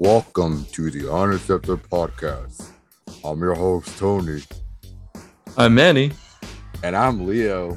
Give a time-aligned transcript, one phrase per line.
[0.00, 2.70] Welcome to the Unaccepted Podcast.
[3.22, 4.42] I'm your host, Tony,
[5.58, 6.12] I'm Manny.
[6.82, 7.76] and I'm Leo.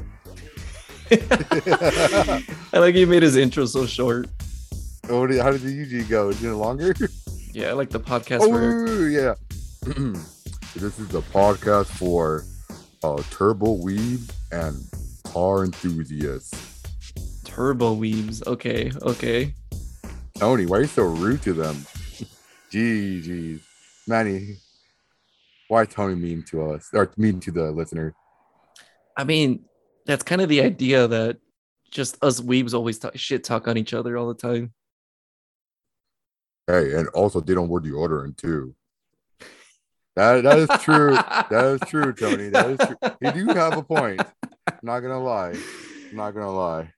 [1.12, 2.42] I
[2.76, 4.28] like you made his intro so short.
[5.10, 6.30] How did it usually go?
[6.30, 6.96] Is it longer?
[7.52, 9.36] Yeah, I like the podcast where Oh, yeah.
[10.76, 12.46] this is the podcast for
[13.04, 14.22] uh, turbo weed
[14.54, 14.82] and
[15.26, 16.82] car enthusiasts.
[17.44, 18.42] turbo weaves.
[18.48, 19.54] Okay, okay.
[20.38, 21.86] Tony, why are you so rude to them?
[22.74, 23.62] Gee, geez.
[24.08, 24.56] Manny,
[25.68, 28.16] why Tony mean to us or mean to the listener?
[29.16, 29.66] I mean,
[30.08, 31.38] that's kind of the idea that
[31.92, 34.74] just us weebs always talk shit talk on each other all the time.
[36.66, 38.74] Hey, and also they don't wear deodorant too.
[40.16, 41.14] That that is true.
[41.14, 42.50] that is true, Tony.
[42.50, 42.98] That is true.
[43.22, 44.20] You do have a point.
[44.82, 45.56] not gonna lie.
[46.12, 46.92] not gonna lie.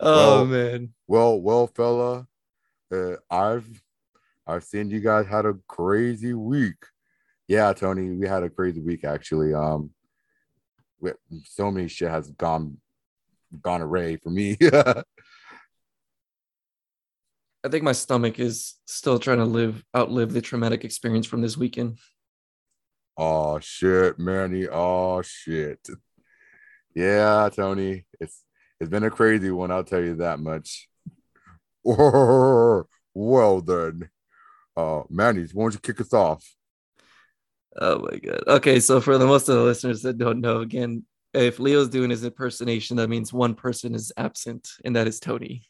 [0.00, 0.92] Oh Well- man.
[1.06, 2.26] Well, well, fella,
[2.92, 3.80] uh, I've
[4.46, 6.84] I've seen you guys had a crazy week.
[7.48, 9.54] Yeah, Tony, we had a crazy week actually.
[9.54, 9.90] Um,
[11.44, 12.78] so many shit has gone
[13.62, 14.56] gone array for me.
[14.62, 15.04] I
[17.70, 21.98] think my stomach is still trying to live outlive the traumatic experience from this weekend.
[23.16, 24.68] oh shit, Manny.
[24.68, 25.86] Oh shit.
[26.94, 28.04] Yeah, Tony.
[28.20, 28.44] It's
[28.80, 29.70] it's been a crazy one.
[29.70, 30.88] I'll tell you that much.
[31.84, 34.08] well then,
[34.76, 36.44] uh, Manny, why don't you kick us off?
[37.80, 38.42] Oh my god.
[38.46, 42.10] Okay, so for the most of the listeners that don't know, again, if Leo's doing
[42.10, 45.64] his impersonation, that means one person is absent, and that is Tony.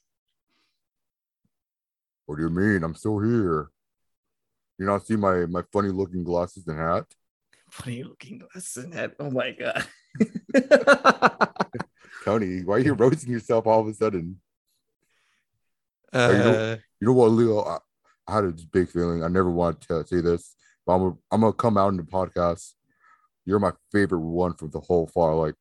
[2.26, 2.82] What do you mean?
[2.82, 3.68] I'm still here.
[4.78, 7.04] You not see my my funny looking glasses and hat?
[7.70, 9.14] funny looking glasses and that.
[9.18, 9.86] Oh my god.
[12.24, 14.40] Tony, why are you roasting yourself all of a sudden?
[16.14, 17.60] you uh, know- You know what, Leo?
[17.60, 17.78] I,
[18.26, 19.22] I had a big feeling.
[19.22, 20.54] I never wanted to say this,
[20.86, 22.72] but I'm gonna, I'm gonna come out in the podcast.
[23.44, 25.34] You're my favorite one from the whole far.
[25.34, 25.54] Like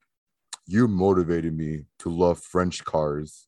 [0.66, 3.48] you motivated me to love French cars.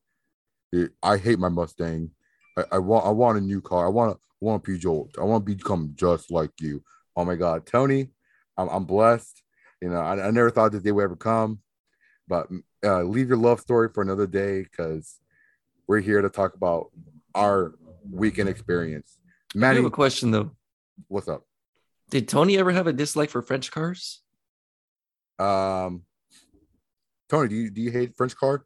[0.71, 2.11] It- I hate my Mustang.
[2.57, 3.85] I, I want I want a new car.
[3.85, 5.09] I want to want to Peugeot.
[5.19, 6.83] I want to become just like you.
[7.15, 8.09] Oh my God, Tony,
[8.57, 9.41] I'm, I'm blessed.
[9.81, 11.59] You know, I, I never thought this day would ever come,
[12.27, 12.47] but
[12.83, 15.19] uh, leave your love story for another day because
[15.87, 16.91] we're here to talk about
[17.33, 17.75] our
[18.09, 19.17] weekend experience.
[19.61, 20.51] I have a question though.
[21.07, 21.43] what's up?
[22.09, 24.21] Did Tony ever have a dislike for French cars?
[25.39, 26.03] Um,
[27.29, 28.65] Tony, do you do you hate French car?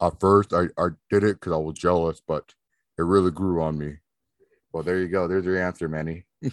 [0.00, 2.54] At first, I I did it because I was jealous, but
[2.98, 3.96] it really grew on me.
[4.72, 5.26] Well, there you go.
[5.26, 6.24] There's your answer, Manny.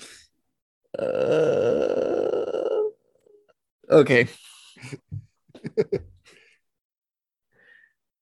[0.97, 2.81] Uh,
[3.91, 4.28] okay.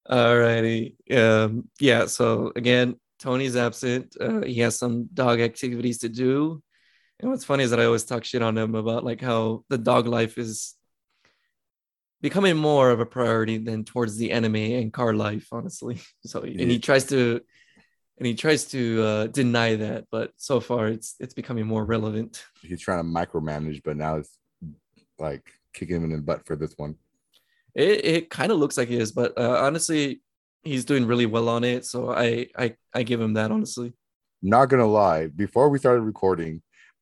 [0.10, 0.96] Alrighty.
[1.16, 4.16] Um, yeah, so again, Tony's absent.
[4.22, 6.62] Uh, he has some dog activities to do.
[7.20, 9.80] And what's funny is that I always talk shit on him about like how the
[9.80, 10.76] dog life is
[12.22, 16.00] becoming more of a priority than towards the anime and car life, honestly.
[16.26, 17.42] So and he tries to
[18.20, 22.46] and he tries to uh, deny that, but so far it's it's becoming more relevant.
[22.62, 24.38] He's trying to micromanage, but now it's
[25.18, 26.96] like kicking him in the butt for this one.
[27.74, 30.22] It it kind of looks like he is, but uh, honestly,
[30.66, 31.86] he's doing really well on it.
[31.86, 33.94] So I I I give him that honestly.
[34.42, 36.62] Not gonna lie, before we started recording,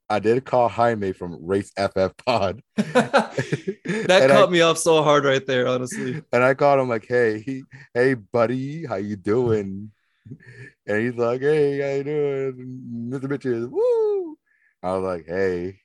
[0.09, 2.61] I did call Jaime from Race FF Pod.
[2.77, 6.21] that And I- caught me off so hard right there, honestly.
[6.31, 7.63] and I called him like, "Hey, he,
[7.93, 9.91] hey, buddy, how you doing?"
[10.87, 13.23] And he's like, "Hey, how you doing, Mr.
[13.25, 14.37] Bitches?" Woo!
[14.81, 15.79] I was like, "Hey,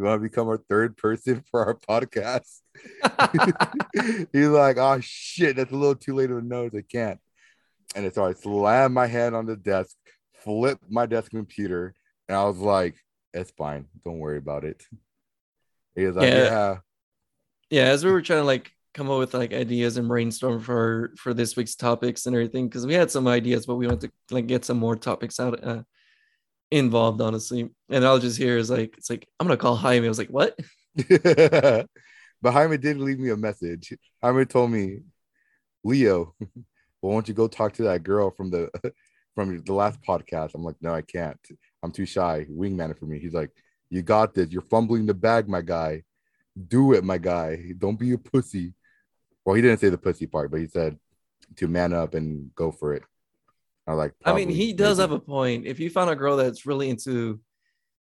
[0.00, 2.60] you want to become our third person for our podcast?"
[4.32, 6.72] he's like, "Oh shit, that's a little too late of a nose.
[6.74, 7.20] I can't."
[7.94, 9.96] And so I slammed my hand on the desk,
[10.44, 11.94] flipped my desk computer,
[12.28, 12.96] and I was like,
[13.34, 13.86] "It's fine.
[14.04, 14.82] Don't worry about it."
[15.94, 16.44] He was like, Yeah.
[16.44, 16.76] "Yeah."
[17.70, 21.12] yeah, as we were trying to like come up with like ideas and brainstorm for
[21.16, 24.34] for this week's topics and everything, because we had some ideas, but we wanted to
[24.34, 25.82] like get some more topics out uh,
[26.70, 27.70] involved, honestly.
[27.88, 30.06] And I'll just hear is like it's like I'm gonna call Jaime.
[30.06, 30.58] I was like, what?
[30.96, 31.86] but
[32.52, 33.94] Jaime did leave me a message.
[34.22, 35.00] Jaime told me,
[35.84, 38.70] Leo, well, won't you go talk to that girl from the
[39.34, 40.54] from the last podcast?
[40.54, 41.38] I'm like, no, I can't.
[41.82, 42.46] I'm too shy.
[42.50, 43.18] Wingman it for me.
[43.18, 43.50] He's like,
[43.88, 44.50] you got this.
[44.50, 46.02] You're fumbling the bag, my guy.
[46.68, 47.72] Do it, my guy.
[47.78, 48.74] Don't be a pussy.
[49.44, 50.98] Well, he didn't say the pussy part, but he said
[51.56, 53.02] to man up and go for it.
[53.86, 55.10] I like, I mean, he does maybe.
[55.10, 55.66] have a point.
[55.66, 57.40] If you found a girl that's really into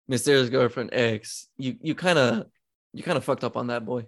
[0.08, 2.46] Mysterious Girlfriend X, you you kind of
[2.92, 4.06] you kind of fucked up on that boy.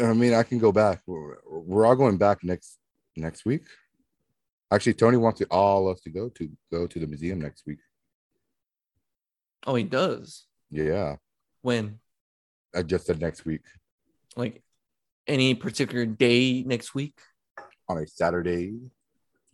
[0.00, 1.00] I mean, I can go back.
[1.06, 2.78] We're, we're all going back next
[3.16, 3.62] next week.
[4.70, 7.64] Actually, Tony wants to, all of us to go to go to the museum next
[7.66, 7.78] week.
[9.66, 10.46] Oh, he does.
[10.70, 11.16] Yeah,
[11.62, 11.98] When?
[12.74, 13.60] I just said next week
[14.36, 14.62] Like
[15.26, 17.18] any particular day next week?
[17.88, 18.74] on a Saturday,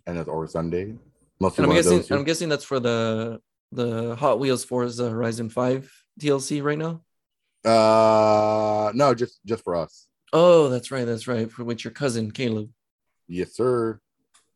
[0.07, 0.95] and it's or Sunday.
[1.41, 2.05] And I'm guessing.
[2.11, 3.41] I'm guessing that's for the
[3.73, 7.03] the Hot Wheels Forza Horizon 5 DLC right now.
[7.65, 10.07] Uh, no, just just for us.
[10.33, 11.51] Oh, that's right, that's right.
[11.51, 12.71] For with your cousin Caleb.
[13.27, 14.01] Yes, sir.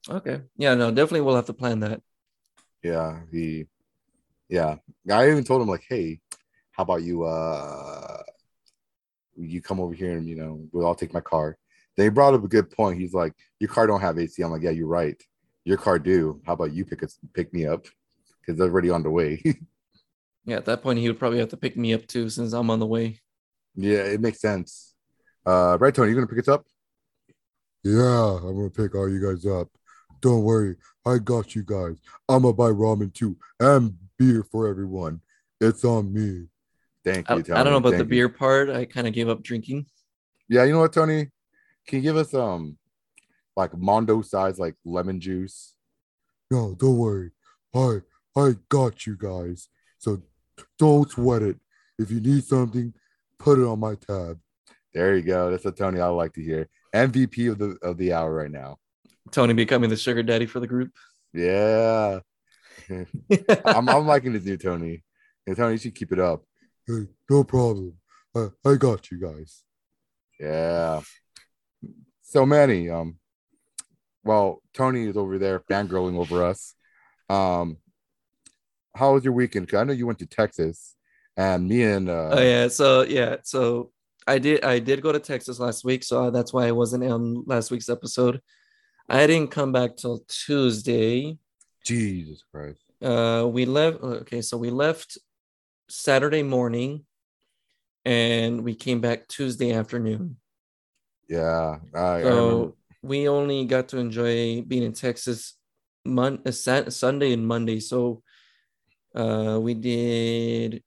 [0.08, 0.40] Okay.
[0.56, 2.02] Yeah, no, definitely we'll have to plan that.
[2.82, 3.66] Yeah, he.
[4.48, 4.76] Yeah,
[5.10, 6.20] I even told him like, hey,
[6.72, 7.24] how about you?
[7.24, 8.22] Uh,
[9.36, 11.56] you come over here and you know we'll all take my car.
[11.96, 12.98] They brought up a good point.
[12.98, 14.42] He's like, your car don't have AC.
[14.42, 15.20] I'm like, yeah, you're right.
[15.64, 16.40] Your car do.
[16.46, 17.86] How about you pick us pick me up?
[18.40, 19.42] Because they're already on the way.
[20.44, 22.68] Yeah, at that point he would probably have to pick me up too since I'm
[22.68, 23.20] on the way.
[23.76, 24.92] yeah, it makes sense.
[25.46, 26.66] Uh, right, Tony, you gonna pick us up?
[27.84, 29.68] Yeah, I'm gonna pick all you guys up.
[30.20, 30.76] Don't worry,
[31.06, 31.96] I got you guys.
[32.28, 35.20] I'm gonna buy ramen too and beer for everyone.
[35.60, 36.46] It's on me.
[37.04, 37.40] Thank I, you.
[37.40, 37.64] I Tony.
[37.64, 38.04] don't know about the you.
[38.04, 38.68] beer part.
[38.68, 39.86] I kind of gave up drinking.
[40.48, 41.28] Yeah, you know what, Tony?
[41.86, 42.76] Can you give us um
[43.56, 45.74] like Mondo size like lemon juice?
[46.50, 47.30] No, don't worry.
[47.74, 48.00] I
[48.36, 49.68] I got you guys.
[49.98, 50.22] So
[50.78, 51.56] don't sweat it.
[51.98, 52.92] If you need something,
[53.38, 54.38] put it on my tab.
[54.92, 55.50] There you go.
[55.50, 56.68] That's a Tony I like to hear.
[56.94, 58.78] MVP of the of the hour right now.
[59.30, 60.92] Tony becoming the sugar daddy for the group.
[61.32, 62.20] Yeah.
[63.64, 65.02] I'm I'm liking this new Tony.
[65.46, 66.44] And Tony, you should keep it up.
[66.86, 67.94] Hey, no problem.
[68.34, 69.62] I, I got you guys.
[70.38, 71.00] Yeah.
[72.22, 72.90] So many.
[72.90, 73.18] Um,
[74.24, 76.74] well, Tony is over there fangirling over us.
[77.28, 77.78] Um,
[78.94, 79.68] how was your weekend?
[79.68, 80.94] Cause I know you went to Texas,
[81.36, 83.90] and me and uh, oh yeah, so yeah, so
[84.26, 87.44] I did I did go to Texas last week, so that's why I wasn't on
[87.46, 88.40] last week's episode.
[89.08, 91.38] I didn't come back till Tuesday.
[91.84, 92.80] Jesus Christ.
[93.02, 94.02] Uh, we left.
[94.02, 95.18] Okay, so we left
[95.88, 97.04] Saturday morning,
[98.04, 100.36] and we came back Tuesday afternoon.
[101.28, 102.22] Yeah, I.
[102.22, 105.54] So we only got to enjoy being in Texas
[106.04, 107.80] Mon- uh, Sunday and Monday.
[107.80, 108.22] So
[109.14, 110.82] uh, we did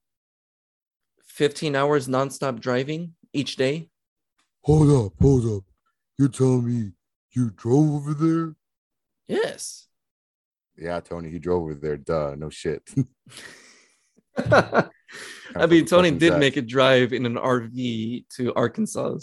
[1.26, 3.90] 15 hours nonstop driving each day.
[4.62, 5.64] Hold up, hold up.
[6.18, 6.92] You're telling me
[7.32, 8.54] you drove over there?
[9.28, 9.86] Yes.
[10.76, 11.96] Yeah, Tony, he drove over there.
[11.96, 12.82] Duh, no shit.
[15.56, 16.40] I mean, Tony did sad.
[16.40, 19.18] make a drive in an RV to Arkansas.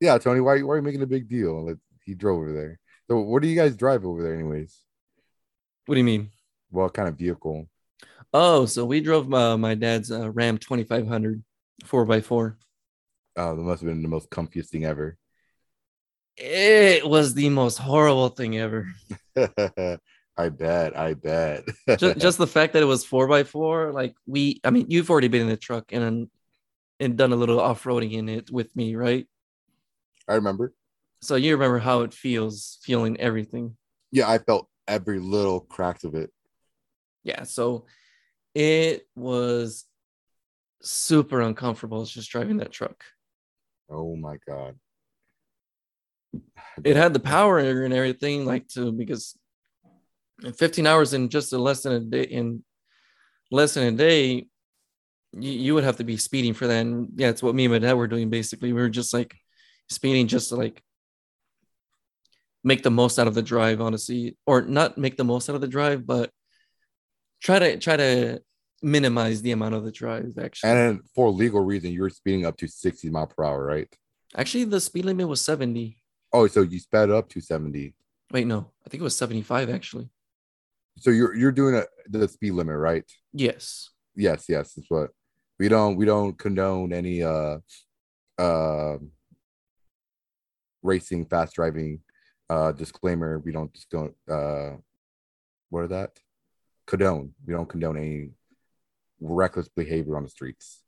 [0.00, 1.74] Yeah, Tony, why, why are you making a big deal?
[2.04, 2.78] He drove over there.
[3.08, 4.78] So, what do you guys drive over there, anyways?
[5.86, 6.30] What do you mean?
[6.70, 7.68] What kind of vehicle?
[8.32, 11.42] Oh, so we drove uh, my dad's uh, Ram 2500
[11.84, 12.56] 4x4.
[13.36, 15.18] Oh, that must have been the most comfiest thing ever.
[16.36, 18.88] It was the most horrible thing ever.
[20.36, 20.98] I bet.
[20.98, 21.64] I bet.
[21.98, 25.10] just, just the fact that it was four by four, like we, I mean, you've
[25.10, 26.28] already been in the truck and
[27.00, 29.26] and done a little off roading in it with me, right?
[30.28, 30.72] I remember.
[31.24, 33.76] So you remember how it feels, feeling everything.
[34.12, 36.30] Yeah, I felt every little crack of it.
[37.22, 37.44] Yeah.
[37.44, 37.86] So
[38.54, 39.86] it was
[40.82, 43.02] super uncomfortable just driving that truck.
[43.90, 44.76] Oh my god.
[46.84, 49.36] It had the power and everything, like to because
[50.56, 52.64] 15 hours in just a less than a day in
[53.50, 54.46] less than a day,
[55.32, 56.80] you, you would have to be speeding for that.
[56.80, 58.72] And yeah, it's what me and my dad were doing basically.
[58.72, 59.34] We were just like
[59.88, 60.82] speeding just to like
[62.64, 65.60] make the most out of the drive, honestly, or not make the most out of
[65.60, 66.30] the drive, but
[67.42, 68.40] try to try to
[68.82, 70.32] minimize the amount of the drive.
[70.42, 73.88] Actually, And for legal reason, you were speeding up to 60 mile per hour, right?
[74.36, 76.00] actually, the speed limit was 70.
[76.32, 77.94] Oh, so you sped up to 70.
[78.32, 80.08] Wait, no, I think it was 75 actually.
[80.98, 83.04] So you're you're doing a, the speed limit, right?
[83.32, 83.90] Yes.
[84.16, 84.72] Yes, yes.
[84.74, 85.10] That's what
[85.58, 87.58] we don't we don't condone any uh
[88.38, 88.96] uh
[90.82, 92.00] racing, fast driving.
[92.48, 94.72] Uh disclaimer, we don't just don't uh
[95.70, 96.18] what are that?
[96.86, 97.32] Condone.
[97.46, 98.30] We don't condone any
[99.20, 100.82] reckless behavior on the streets.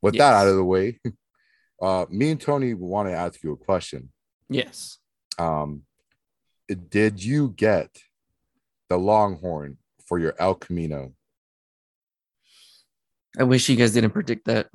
[0.00, 1.00] With that out of the way,
[1.82, 4.10] uh me and Tony want to ask you a question.
[4.48, 4.98] Yes.
[5.38, 5.82] Um
[6.88, 7.90] did you get
[8.88, 11.12] the longhorn for your El Camino?
[13.38, 14.68] I wish you guys didn't predict that.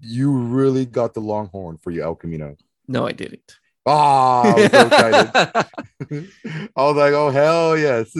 [0.00, 2.56] You really got the longhorn for your El Camino.
[2.86, 3.56] No, I didn't.
[3.90, 5.30] Ah, I was so excited.
[6.76, 8.14] I was like, oh hell yes.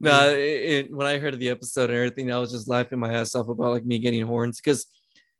[0.00, 2.98] no, it, it- when I heard of the episode and everything, I was just laughing
[2.98, 4.86] my ass off about like me getting horns because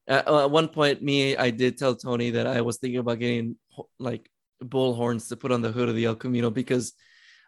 [0.06, 3.56] at, at one point, me, I did tell Tony that I was thinking about getting
[3.98, 4.28] like
[4.60, 6.92] bull horns to put on the hood of the El Camino because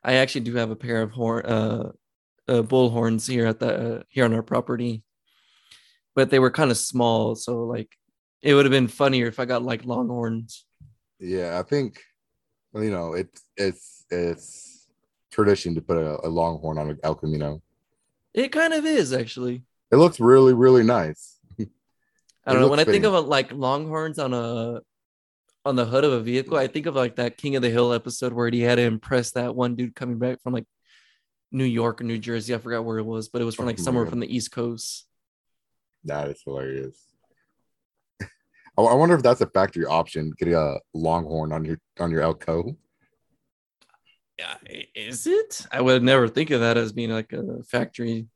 [0.03, 1.93] I actually do have a pair of horn, uh,
[2.47, 5.03] uh, bullhorns here at the uh, here on our property,
[6.15, 7.89] but they were kind of small, so like
[8.43, 10.67] it would have been funnier if I got like longhorns.
[11.25, 12.03] Yeah, I think
[12.75, 14.87] you know it's it's it's
[15.31, 17.63] tradition to put a, a longhorn on an El Camino.
[18.35, 19.63] It kind of is actually.
[19.91, 21.39] It looks really really nice.
[22.47, 22.69] I don't know.
[22.69, 24.81] When I think of a, like longhorns on a
[25.65, 27.95] on the hood of a vehicle, I think of like that King of the Hill
[27.95, 30.67] episode where he had to impress that one dude coming back from like
[31.51, 32.55] New York or New Jersey.
[32.55, 34.53] I forgot where it was, but it was from oh like somewhere from the East
[34.53, 35.07] Coast.
[36.05, 37.14] That is hilarious.
[38.77, 42.77] I wonder if that's a factory option, getting a longhorn on your on your Elco.
[44.39, 44.57] Yeah,
[44.97, 45.65] is it?
[45.71, 48.27] I would never think of that as being like a factory.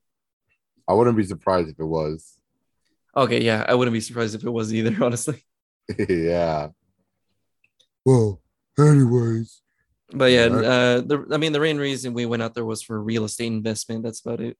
[0.86, 2.38] I wouldn't be surprised if it was.
[3.16, 5.44] Okay, yeah, I wouldn't be surprised if it was either, honestly.
[6.08, 6.68] yeah.
[8.04, 8.40] Well,
[8.78, 9.60] anyways.
[10.10, 13.02] But yeah, uh, the I mean, the main reason we went out there was for
[13.02, 14.04] real estate investment.
[14.04, 14.56] That's about it.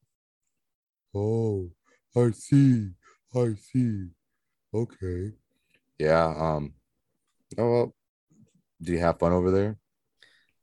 [1.15, 1.71] Oh,
[2.17, 2.91] I see.
[3.35, 4.09] I see.
[4.75, 5.33] Okay.
[5.99, 6.27] Yeah.
[6.27, 6.75] Um.
[7.57, 7.95] Oh well.
[8.81, 9.77] Do you have fun over there?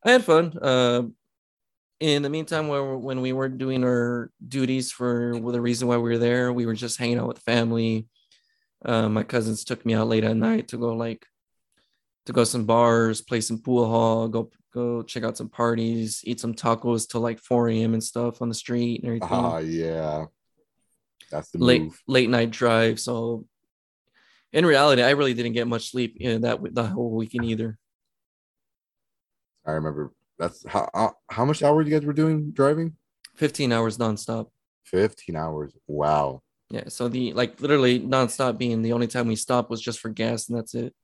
[0.04, 0.58] I had fun.
[0.62, 1.04] Uh,
[2.00, 6.10] in the meantime, when when we were doing our duties for the reason why we
[6.10, 8.08] were there, we were just hanging out with family.
[8.84, 11.26] Uh, my cousins took me out late at night to go like
[12.26, 16.40] to go some bars, play some pool hall, go go check out some parties, eat
[16.40, 17.94] some tacos till like 4 a.m.
[17.94, 19.30] and stuff on the street and everything.
[19.32, 20.26] Ah, uh, yeah.
[21.32, 22.02] That's the late move.
[22.08, 23.00] late night drive.
[23.00, 23.46] So
[24.56, 27.78] in reality, I really didn't get much sleep in that the whole weekend either.
[29.66, 32.96] I remember that's how uh, how much hours you guys were doing driving?
[33.36, 34.48] 15 hours nonstop.
[34.86, 35.74] 15 hours.
[35.88, 36.42] Wow.
[36.70, 36.86] Yeah.
[36.88, 40.50] So the like literally nonstop being the only time we stopped was just for gas
[40.50, 40.96] and that's it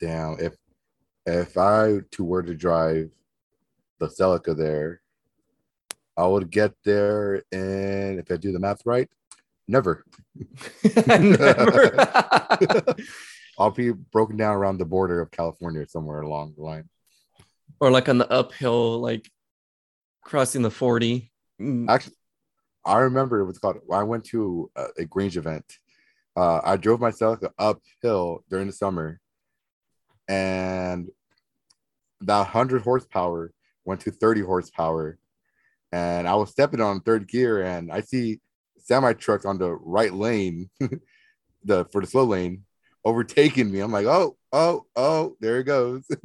[0.00, 0.54] damn, if
[1.26, 3.10] if I to were to drive
[3.98, 5.02] the Celica there,
[6.16, 9.08] I would get there and if I do the math right,
[9.68, 10.04] never.
[11.06, 11.94] never.
[13.58, 16.88] I'll be broken down around the border of California somewhere along the line.
[17.80, 19.30] Or like on the uphill, like
[20.24, 21.30] crossing the 40.
[21.60, 21.88] Mm.
[21.88, 22.14] Actually,
[22.84, 25.64] I remember it was called I went to a, a Grange event.
[26.36, 29.20] Uh, I drove myself uphill during the summer
[30.28, 31.08] and
[32.20, 33.52] that 100 horsepower
[33.84, 35.18] went to 30 horsepower
[35.92, 38.40] and i was stepping on third gear and i see
[38.88, 40.70] semi truck on the right lane
[41.64, 42.64] the for the slow lane
[43.04, 43.80] overtaking me.
[43.80, 46.06] I'm like oh oh oh there it goes.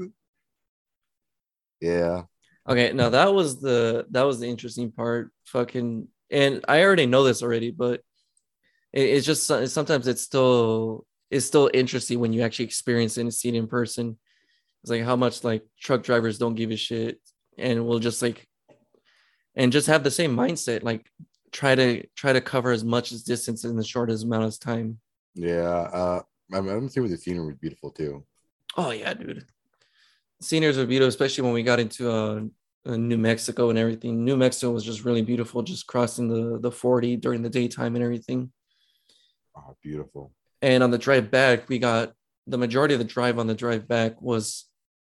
[1.82, 2.22] Yeah.
[2.70, 7.25] Okay now that was the that was the interesting part fucking and i already know
[7.25, 8.00] this already but
[8.93, 13.34] it, it's just sometimes it's still it's still interesting when you actually experience it and
[13.34, 14.17] see it in person.
[14.84, 17.20] It's like how much like truck drivers don't give a shit
[17.58, 18.48] and will just like
[19.55, 21.05] and just have the same mindset, like
[21.53, 25.00] try to try to cover as much as distance in the shortest amount of time.
[25.36, 28.25] Yeah, uh I'm, I'm assuming the scenery was beautiful too.
[28.75, 29.45] Oh yeah, dude.
[30.41, 32.41] Sceneries were beautiful, especially when we got into uh,
[32.86, 34.25] uh, New Mexico and everything.
[34.25, 38.03] New Mexico was just really beautiful, just crossing the the 40 during the daytime and
[38.03, 38.51] everything.
[39.55, 40.33] Oh, beautiful.
[40.62, 42.13] And on the drive back, we got
[42.48, 44.65] the majority of the drive on the drive back was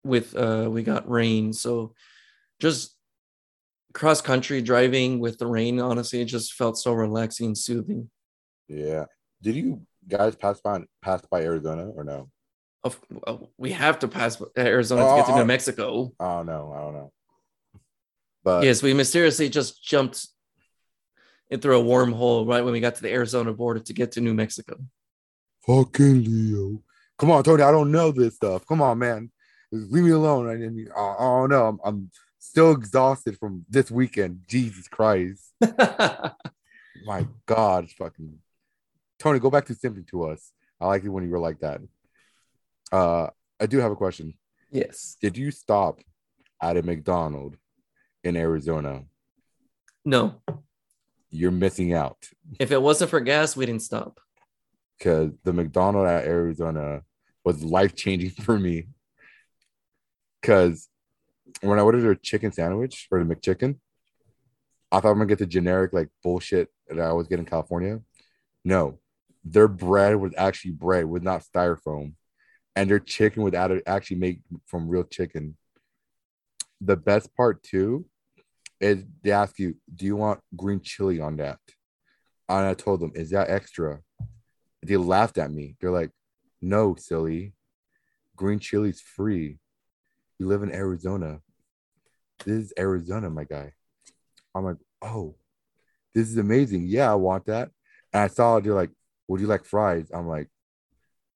[0.04, 1.52] with uh we got rain.
[1.52, 1.95] So
[2.61, 2.97] just
[3.92, 8.11] cross country driving with the rain, honestly, it just felt so relaxing and soothing.
[8.68, 9.07] Yeah.
[9.42, 12.30] Did you guys pass by pass by Arizona or no?
[12.85, 13.00] Of,
[13.57, 15.47] we have to pass Arizona oh, to get to New oh.
[15.47, 16.12] Mexico.
[16.21, 17.12] Oh no, I don't know.
[18.45, 20.26] But yes, we mysteriously just jumped
[21.50, 24.21] in through a wormhole right when we got to the Arizona border to get to
[24.21, 24.76] New Mexico.
[25.66, 26.83] Fucking Leo.
[27.18, 27.62] Come on, Tony.
[27.62, 28.64] I don't know this stuff.
[28.66, 29.30] Come on, man.
[29.73, 30.49] Leave me alone.
[30.49, 31.66] I mean, I, I don't know.
[31.66, 32.11] I'm, I'm
[32.49, 34.43] still exhausted from this weekend.
[34.47, 35.52] Jesus Christ.
[37.05, 38.38] My God, fucking
[39.19, 40.52] Tony, go back to simping to us.
[40.81, 41.81] I like it when you were like that.
[42.93, 43.28] Uh,
[43.61, 44.35] I do have a question.
[44.71, 45.17] Yes.
[45.21, 46.00] Did you stop
[46.62, 47.59] at a McDonald's
[48.23, 49.05] in Arizona?
[50.05, 50.40] No.
[51.31, 52.28] You're missing out.
[52.59, 54.21] If it wasn't for gas, we didn't stop
[54.99, 57.02] because the McDonald's at Arizona
[57.45, 58.87] was life changing for me.
[60.40, 60.88] Because
[61.61, 63.78] when I ordered a chicken sandwich or the McChicken,
[64.90, 68.00] I thought I'm gonna get the generic like bullshit that I always get in California.
[68.64, 68.99] No,
[69.45, 72.14] their bread was actually bread, was not styrofoam,
[72.75, 73.55] and their chicken was
[73.87, 75.57] actually made from real chicken.
[76.81, 78.07] The best part too
[78.81, 81.59] is they ask you, "Do you want green chili on that?"
[82.49, 84.00] And I told them, "Is that extra?"
[84.83, 85.76] they laughed at me.
[85.81, 86.11] They're like,
[86.61, 87.52] no, silly.
[88.37, 89.59] Green chili's free.
[90.38, 91.40] We live in Arizona.
[92.45, 93.73] This is Arizona, my guy.
[94.54, 95.35] I'm like, oh,
[96.14, 96.87] this is amazing.
[96.87, 97.71] Yeah, I want that.
[98.12, 98.90] And I saw they're like,
[99.26, 100.11] would you like fries?
[100.12, 100.49] I'm like,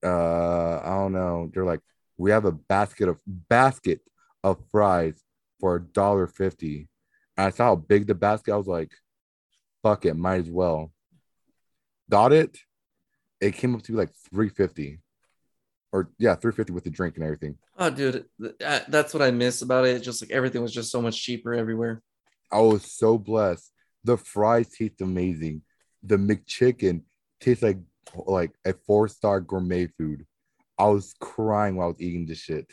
[0.04, 1.50] uh, I don't know.
[1.52, 1.80] They're like,
[2.16, 4.00] we have a basket of basket
[4.42, 5.22] of fries
[5.60, 6.88] for a dollar fifty.
[7.36, 8.52] And I saw how big the basket.
[8.52, 8.92] I was like,
[9.82, 10.92] fuck it, might as well.
[12.08, 12.58] Got it.
[13.40, 15.00] It came up to be like three fifty,
[15.92, 17.56] or yeah, three fifty with the drink and everything.
[17.78, 18.24] Oh, dude,
[18.58, 20.02] that's what I miss about it.
[20.02, 22.02] Just like everything was just so much cheaper everywhere.
[22.50, 23.70] I was so blessed.
[24.04, 25.62] The fries taste amazing.
[26.02, 27.02] The McChicken
[27.40, 27.78] tastes like
[28.26, 30.26] like a four star gourmet food.
[30.78, 32.72] I was crying while I was eating this shit.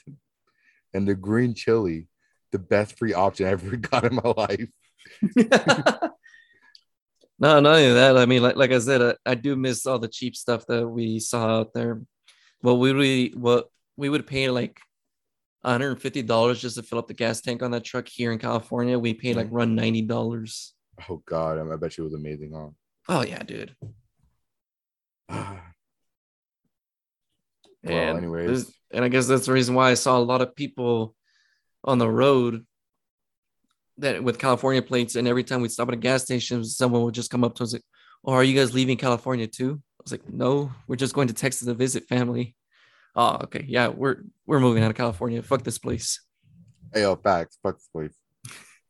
[0.94, 2.08] And the green chili,
[2.52, 4.70] the best free option I ever got in my life.
[7.40, 8.18] no, not only that.
[8.18, 10.88] I mean, like like I said, I, I do miss all the cheap stuff that
[10.88, 12.02] we saw out there.
[12.62, 14.80] Well, we really what we would pay like
[15.66, 18.98] $150 just to fill up the gas tank on that truck here in California.
[18.98, 20.72] We paid like run $90.
[21.10, 22.70] Oh god, I bet you it was amazing, huh?
[23.08, 23.76] Oh yeah, dude.
[25.30, 25.60] well,
[27.84, 30.56] And anyways, this- and I guess that's the reason why I saw a lot of
[30.56, 31.16] people
[31.84, 32.66] on the road
[34.00, 37.14] that with California plates, and every time we stop at a gas station, someone would
[37.14, 37.84] just come up to us like,
[38.26, 41.34] "Oh, are you guys leaving California too?" I was like, "No, we're just going to
[41.34, 42.56] Texas to visit family."
[43.16, 45.42] Oh, okay, yeah, we're we're moving out of California.
[45.42, 46.22] Fuck this place.
[46.94, 48.14] hey, yo, facts, fuck this place.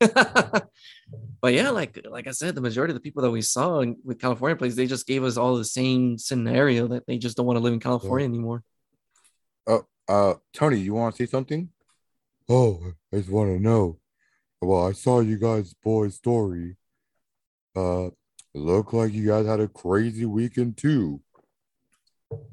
[1.42, 3.96] but yeah, like like I said, the majority of the people that we saw in,
[4.04, 7.46] with California plates, they just gave us all the same scenario that they just don't
[7.46, 8.62] want to live in California anymore.
[9.66, 11.68] Oh, Uh, Tony, you want to say something?
[12.48, 12.80] Oh,
[13.12, 13.98] I just want to know.
[14.60, 16.76] Well, I saw you guys' boys' story.
[17.76, 18.10] Uh,
[18.54, 21.20] looked like you guys had a crazy weekend too.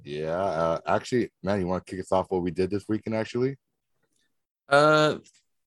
[0.04, 3.16] Yeah, uh, actually, man, you want to kick us off what we did this weekend?
[3.16, 3.58] Actually,
[4.70, 5.18] Uh,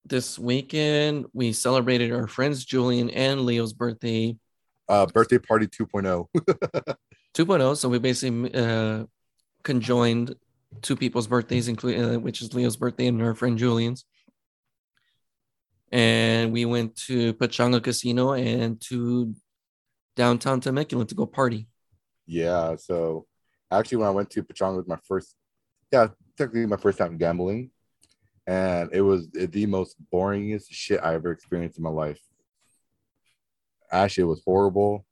[0.05, 4.37] this weekend we celebrated our friends Julian and Leo's birthday
[4.89, 5.85] uh, birthday party oh.
[6.35, 6.97] 2.0.
[7.35, 7.77] 2.0.
[7.77, 9.05] So we basically uh
[9.63, 10.35] conjoined
[10.83, 14.05] two people's birthdays, including uh, which is Leo's birthday and our friend Julian's.
[15.93, 19.35] And we went to Pechanga Casino and to
[20.21, 21.67] downtown Temecula to go party.
[22.27, 23.27] yeah, so
[23.71, 25.35] actually, when I went to Pechanga, was my first,
[25.91, 27.71] yeah, technically my first time gambling,
[28.47, 32.21] and it was the most boringest shit I ever experienced in my life.
[33.91, 35.07] Actually, it was horrible.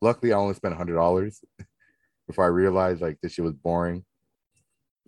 [0.00, 1.44] Luckily, I only spent hundred dollars
[2.26, 4.02] before I realized like this shit was boring.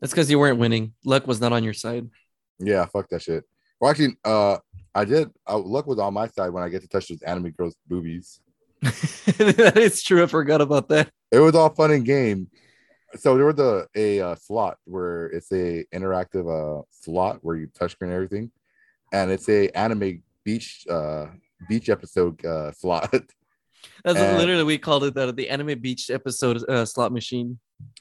[0.01, 0.93] That's because you weren't winning.
[1.03, 2.11] Luck was not on your side.
[2.59, 3.45] Yeah, fuck that shit.
[3.81, 4.59] Well, actually, uh,
[4.95, 5.31] I did.
[5.49, 8.41] Uh, luck was on my side when I get to touch those anime girls' boobies.
[8.83, 10.23] That is true.
[10.23, 11.11] I forgot about that.
[11.33, 12.49] It was all fun and game.
[13.17, 17.69] So there was a a uh, slot where it's a interactive uh slot where you
[17.69, 18.51] touch screen everything,
[19.13, 21.27] and it's a anime beach uh
[21.69, 23.11] beach episode uh slot.
[24.05, 27.59] That's And- literally we called it that the anime beach episode uh, slot machine.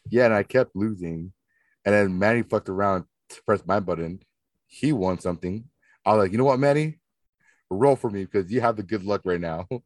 [0.10, 1.32] yeah, and I kept losing,
[1.86, 4.20] and then Manny fucked around to press my button.
[4.68, 5.66] He won something.
[6.06, 7.00] I was like, you know what, Manny,
[7.70, 9.68] roll for me because you have the good luck right now.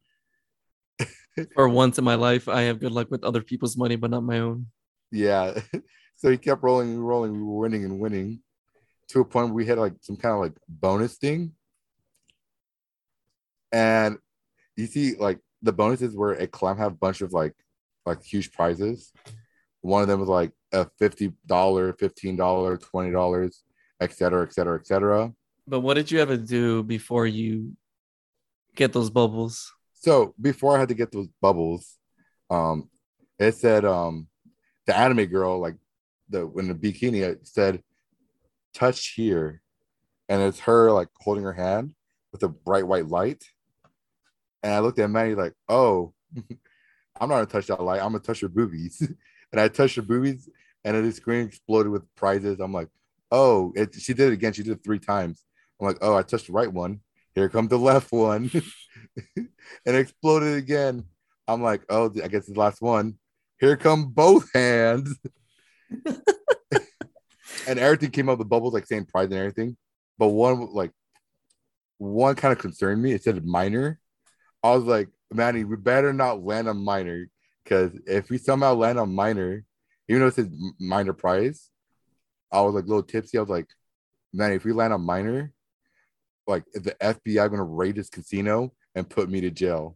[1.54, 4.22] For once in my life, I have good luck with other people's money, but not
[4.22, 4.66] my own.
[5.10, 5.60] Yeah.
[6.20, 7.32] So he kept rolling and rolling.
[7.32, 8.42] We were winning and winning
[9.08, 11.52] to a point where we had like some kind of like bonus thing.
[13.72, 14.18] And
[14.76, 17.54] you see, like the bonuses were a climb have a bunch of like
[18.04, 19.14] like huge prizes.
[19.80, 21.96] One of them was like a $50, $15,
[22.36, 23.50] $20,
[24.00, 25.32] et cetera, et cetera, et cetera.
[25.66, 27.76] But what did you ever do before you
[28.76, 29.72] get those bubbles?
[30.00, 31.98] So before I had to get those bubbles,
[32.48, 32.88] um,
[33.38, 34.28] it said um
[34.86, 35.76] the anime girl, like
[36.30, 37.82] the when the bikini, it said
[38.74, 39.62] touch here.
[40.28, 41.94] And it's her like holding her hand
[42.32, 43.44] with a bright white light.
[44.62, 46.14] And I looked at Manny like, oh,
[47.20, 49.00] I'm not gonna touch that light, I'm gonna touch your boobies.
[49.52, 50.48] and I touched her boobies,
[50.84, 52.58] and the screen exploded with prizes.
[52.60, 52.88] I'm like,
[53.30, 55.44] oh, it, she did it again, she did it three times.
[55.78, 57.00] I'm like, oh, I touched the right one.
[57.34, 58.50] Here comes the left one.
[59.36, 59.48] and
[59.86, 61.04] it exploded again.
[61.46, 63.18] I'm like, oh, I guess it's the last one.
[63.58, 65.16] Here come both hands.
[67.66, 69.76] and everything came out the bubbles, like saying prize and everything.
[70.18, 70.92] But one like
[71.98, 73.12] one kind of concerned me.
[73.12, 73.98] It said minor.
[74.62, 77.26] I was like, Manny, we better not land on minor.
[77.64, 79.64] Because if we somehow land on minor,
[80.08, 81.70] even though it says minor prize,
[82.50, 83.38] I was like a little tipsy.
[83.38, 83.68] I was like,
[84.32, 85.52] Manny, if we land on minor,
[86.50, 89.94] like the FBI gonna raid this casino and put me to jail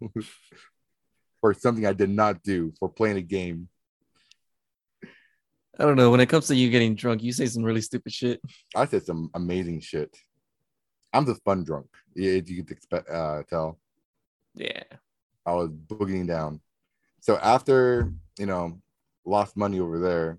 [1.40, 3.68] for something I did not do for playing a game.
[5.78, 6.10] I don't know.
[6.10, 8.40] When it comes to you getting drunk, you say some really stupid shit.
[8.74, 10.16] I said some amazing shit.
[11.12, 11.86] I'm the fun drunk.
[12.14, 13.78] Yeah, you could expect uh tell.
[14.54, 14.82] Yeah.
[15.44, 16.60] I was boogieing down.
[17.20, 18.80] So after you know,
[19.24, 20.38] lost money over there,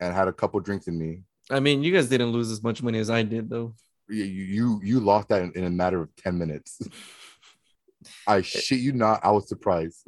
[0.00, 1.22] and had a couple drinks in me.
[1.50, 3.74] I mean, you guys didn't lose as much money as I did, though.
[4.12, 6.80] You you you lost that in, in a matter of ten minutes.
[8.26, 9.24] I shit you not.
[9.24, 10.06] I was surprised.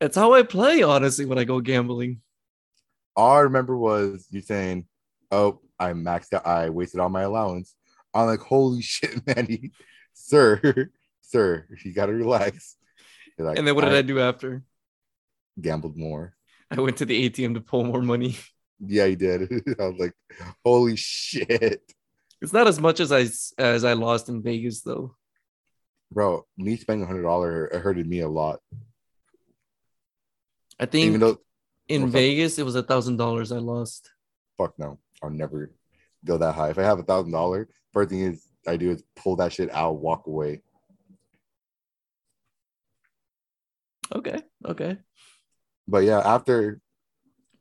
[0.00, 2.20] It's how I play, honestly, when I go gambling.
[3.14, 4.86] All I remember was you saying,
[5.30, 6.46] "Oh, I maxed out.
[6.46, 7.74] I wasted all my allowance."
[8.14, 9.72] I'm like, "Holy shit, Manny,
[10.14, 12.76] sir, sir, you gotta relax."
[13.38, 14.62] Like, and then what did I, do after?
[15.60, 16.34] Gambled more.
[16.70, 18.36] I went to the ATM to pull more money.
[18.80, 19.42] Yeah, you did.
[19.78, 20.14] I was like,
[20.64, 21.82] "Holy shit!"
[22.42, 23.28] It's not as much as I
[23.62, 25.14] as I lost in Vegas, though.
[26.10, 28.58] Bro, me spending hundred dollar hurted me a lot.
[30.80, 31.38] I think Even though,
[31.88, 34.10] in Vegas it was a thousand dollars I lost.
[34.58, 35.70] Fuck no, I'll never
[36.24, 36.70] go that high.
[36.70, 39.72] If I have a thousand dollar, first thing is I do is pull that shit
[39.72, 40.62] out, walk away.
[44.12, 44.98] Okay, okay.
[45.86, 46.80] But yeah, after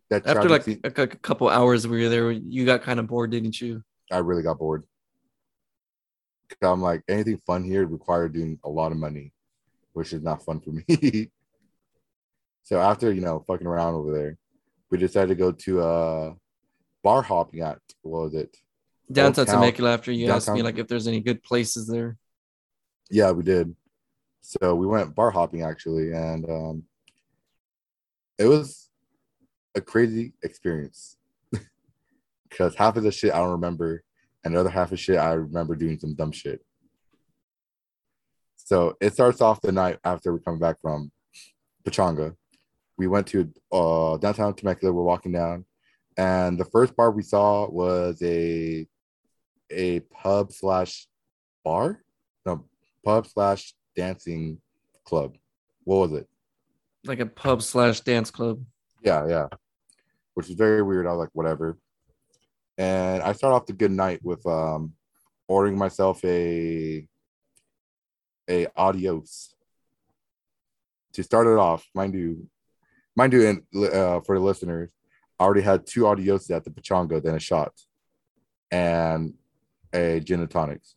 [0.10, 3.06] that after like scene, a, a couple hours we were there, you got kind of
[3.06, 3.84] bored, didn't you?
[4.12, 4.84] I really got bored.
[6.62, 9.32] I'm like, anything fun here required doing a lot of money,
[9.94, 11.30] which is not fun for me.
[12.64, 14.38] so after you know fucking around over there,
[14.90, 16.34] we decided to go to uh
[17.04, 18.56] bar hopping at what was it?
[19.12, 20.38] Downtown Temecula after you downtown.
[20.38, 22.18] asked me like if there's any good places there.
[23.10, 23.76] Yeah, we did.
[24.42, 26.84] So we went bar hopping actually, and um
[28.38, 28.90] it was
[29.76, 31.18] a crazy experience
[32.52, 34.04] because half of the shit I don't remember,
[34.44, 36.62] and the other half of shit I remember doing some dumb shit.
[38.58, 41.12] So it starts off the night after we come back from
[41.84, 42.36] Pechanga.
[42.98, 44.94] We went to uh, downtown Temecula.
[44.94, 45.66] We're walking down,
[46.18, 48.86] and the first bar we saw was a
[49.72, 51.08] a pub slash
[51.64, 52.04] bar,
[52.46, 52.66] no
[53.04, 54.60] pub slash dancing
[55.06, 55.38] club.
[55.86, 56.28] What was it?
[57.06, 58.64] Like a pub slash dance club.
[59.04, 59.48] Yeah, yeah.
[60.36, 61.08] Which is very weird.
[61.08, 61.78] I was like, whatever.
[62.82, 64.94] And I start off the good night with um
[65.48, 67.08] ordering myself a
[68.50, 69.54] a adios.
[71.14, 72.48] To start it off, mind you,
[73.16, 74.90] mind you, and uh, for the listeners,
[75.40, 77.74] I already had two adios at the Pechanga, then a shot,
[78.72, 79.36] and
[79.94, 80.96] a gin and tonics.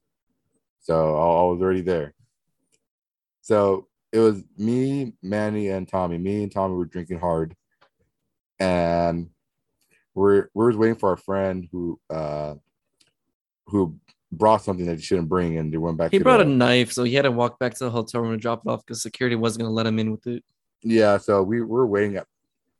[0.81, 2.14] So I was already there.
[3.42, 6.16] So it was me, Manny, and Tommy.
[6.16, 7.55] Me and Tommy were drinking hard,
[8.59, 9.29] and
[10.14, 12.55] we're we're waiting for our friend who uh
[13.66, 13.98] who
[14.31, 16.11] brought something that he shouldn't bring, and they went back.
[16.11, 18.33] He brought the, a knife, so he had to walk back to the hotel room
[18.33, 20.44] and drop it off because security wasn't going to let him in with it.
[20.83, 22.27] Yeah, so we were waiting at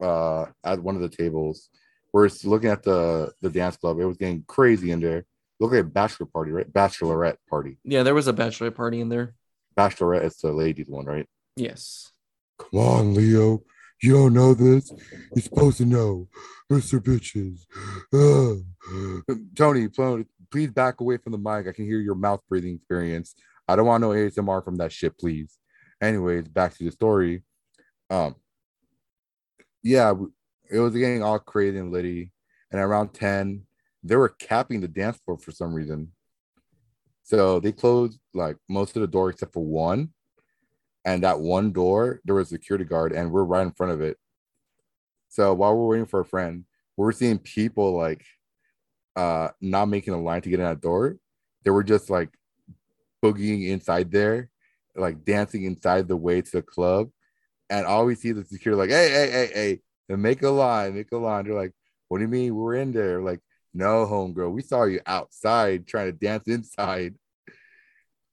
[0.01, 1.70] uh at one of the tables.
[2.12, 3.99] We're looking at the the dance club.
[3.99, 5.25] It was getting crazy in there.
[5.61, 6.70] Look like a bachelor party, right?
[6.70, 7.79] Bachelorette party.
[7.85, 9.35] Yeah, there was a bachelorette party in there.
[9.77, 11.27] Bachelorette is the ladies one, right?
[11.57, 12.12] Yes.
[12.59, 13.62] Come on, Leo.
[14.02, 14.92] You don't know this?
[15.35, 16.28] You're supposed to know.
[16.70, 17.00] Mr.
[17.00, 17.64] Bitches.
[19.57, 19.88] Tony,
[20.50, 21.68] please back away from the mic.
[21.68, 23.35] I can hear your mouth breathing experience.
[23.68, 25.59] I don't want no ASMR from that shit, please.
[26.00, 27.42] Anyways, back to the story.
[28.11, 28.35] Um,
[29.83, 30.14] yeah,
[30.70, 32.33] it was getting all crazy and litty.
[32.70, 33.62] And around 10,
[34.02, 36.12] they were capping the dance floor for some reason.
[37.22, 40.13] So they closed like most of the door except for one
[41.05, 44.01] and that one door there was a security guard and we're right in front of
[44.01, 44.17] it.
[45.29, 46.64] So while we're waiting for a friend
[46.97, 48.25] we're seeing people like
[49.17, 51.17] uh not making a line to get in that door.
[51.64, 52.31] They were just like
[53.23, 54.51] boogieing inside there
[54.97, 57.11] like dancing inside the way to the club.
[57.71, 60.95] And all we see the security like hey hey hey hey and make a line
[60.95, 61.45] make a line.
[61.45, 61.73] They're like
[62.09, 62.55] what do you mean?
[62.55, 63.21] We're in there.
[63.21, 63.40] Like
[63.73, 67.14] no homegirl we saw you outside trying to dance inside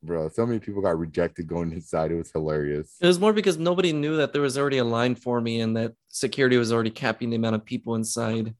[0.03, 0.29] bro.
[0.29, 2.11] So many people got rejected going inside.
[2.11, 2.95] It was hilarious.
[2.99, 5.75] It was more because nobody knew that there was already a line for me and
[5.77, 8.55] that security was already capping the amount of people inside.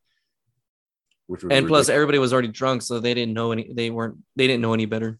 [1.27, 3.71] Which and plus, everybody was already drunk, so they didn't know any.
[3.71, 4.17] They weren't.
[4.35, 5.17] They didn't know any better.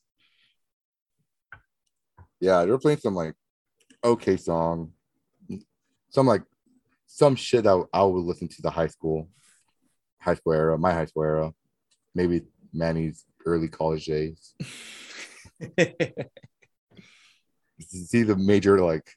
[2.41, 3.33] Yeah, they were playing some like
[4.03, 4.91] okay song,
[6.09, 6.43] some like
[7.07, 9.29] some shit that I would listen to the high school,
[10.19, 11.53] high school era, my high school era,
[12.13, 12.41] maybe
[12.73, 14.53] Manny's early college days.
[17.87, 19.09] see the major like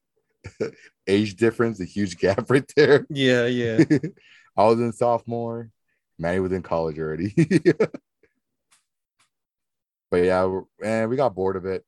[1.07, 3.07] age difference, the huge gap right there.
[3.11, 3.85] Yeah, yeah.
[4.57, 5.71] I was in sophomore,
[6.19, 7.35] Manny was in college already.
[10.11, 11.85] but yeah, and we got bored of it.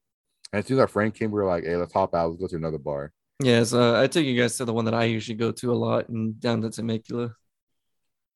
[0.53, 2.31] And as soon as our friend came, we were like, "Hey, let's hop out.
[2.31, 4.95] Let's go to another bar." Yeah, so I took you guys to the one that
[4.95, 7.35] I usually go to a lot and down to Temecula.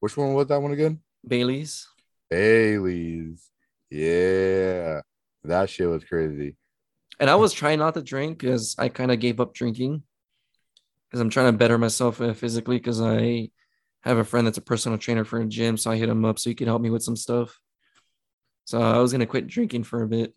[0.00, 1.00] Which one was that one again?
[1.26, 1.86] Bailey's.
[2.28, 3.50] Bailey's.
[3.90, 5.00] Yeah.
[5.44, 6.56] That shit was crazy.
[7.18, 10.02] And I was trying not to drink because I kind of gave up drinking.
[11.08, 13.50] because I'm trying to better myself uh, physically because I
[14.02, 16.38] have a friend that's a personal trainer for a gym, so I hit him up
[16.38, 17.58] so he could help me with some stuff.
[18.64, 20.34] So I was gonna quit drinking for a bit,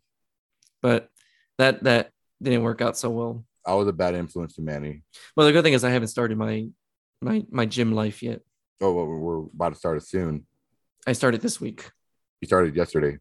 [0.82, 1.10] but
[1.58, 2.12] that that
[2.42, 3.46] didn't work out so well.
[3.66, 5.04] I was a bad influence to Manny.
[5.38, 6.68] Well, the good thing is I haven't started my
[7.22, 8.42] my my gym life yet.
[8.82, 10.46] Oh, well, we're about to start it soon.
[11.08, 11.90] I started this week.
[12.42, 13.20] You started yesterday.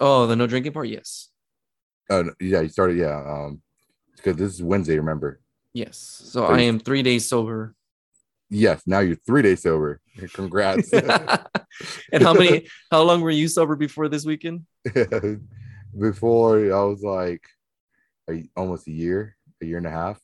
[0.00, 1.28] Oh, the no drinking part, yes,
[2.10, 2.96] Uh, yeah, you started.
[2.96, 3.60] Yeah, um,
[4.16, 4.96] because this is Wednesday.
[4.96, 5.40] Remember?
[5.74, 5.96] yes.
[6.26, 7.74] So I am three days sober.
[8.50, 8.82] Yes.
[8.86, 10.00] Now you're three days sober.
[10.34, 10.92] Congrats.
[12.12, 12.68] and how many?
[12.90, 14.66] How long were you sober before this weekend?
[15.98, 17.44] Before I was like
[18.30, 20.18] a, almost a year, a year and a half.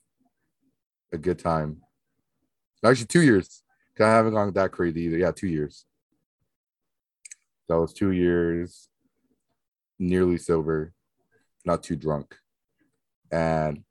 [1.13, 1.79] A good time.
[2.85, 3.63] Actually, two years.
[3.99, 5.17] I haven't gone that crazy either.
[5.19, 5.85] Yeah, two years.
[7.69, 8.88] That was two years,
[9.99, 10.93] nearly sober,
[11.65, 12.37] not too drunk.
[13.31, 13.83] And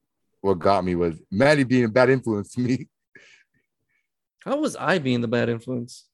[0.41, 2.87] what got me was Maddie being a bad influence to me
[4.43, 6.05] How was I being the bad influence?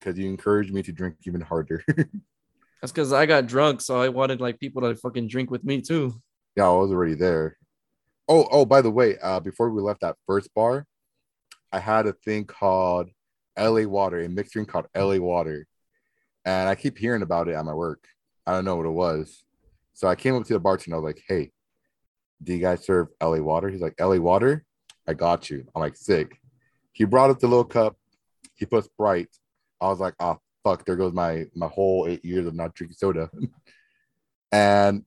[0.00, 1.84] because you encouraged me to drink even harder.
[1.96, 5.80] That's because I got drunk, so I wanted like people to fucking drink with me
[5.80, 6.12] too.
[6.56, 7.56] Yeah, I was already there.
[8.28, 10.86] Oh, oh, by the way, uh, before we left that first bar,
[11.70, 13.10] I had a thing called
[13.56, 15.66] LA Water, a mixed drink called LA Water.
[16.44, 18.04] And I keep hearing about it at my work.
[18.46, 19.44] I don't know what it was.
[19.94, 20.96] So I came up to the bartender.
[20.96, 21.50] I was like, hey,
[22.42, 23.68] do you guys serve LA Water?
[23.68, 24.64] He's like, LA Water?
[25.06, 25.64] I got you.
[25.74, 26.38] I'm like, sick.
[26.92, 27.96] He brought up the little cup.
[28.54, 29.28] He put Sprite.
[29.80, 32.96] I was like, oh, fuck, there goes my my whole eight years of not drinking
[32.96, 33.30] soda.
[34.52, 35.04] and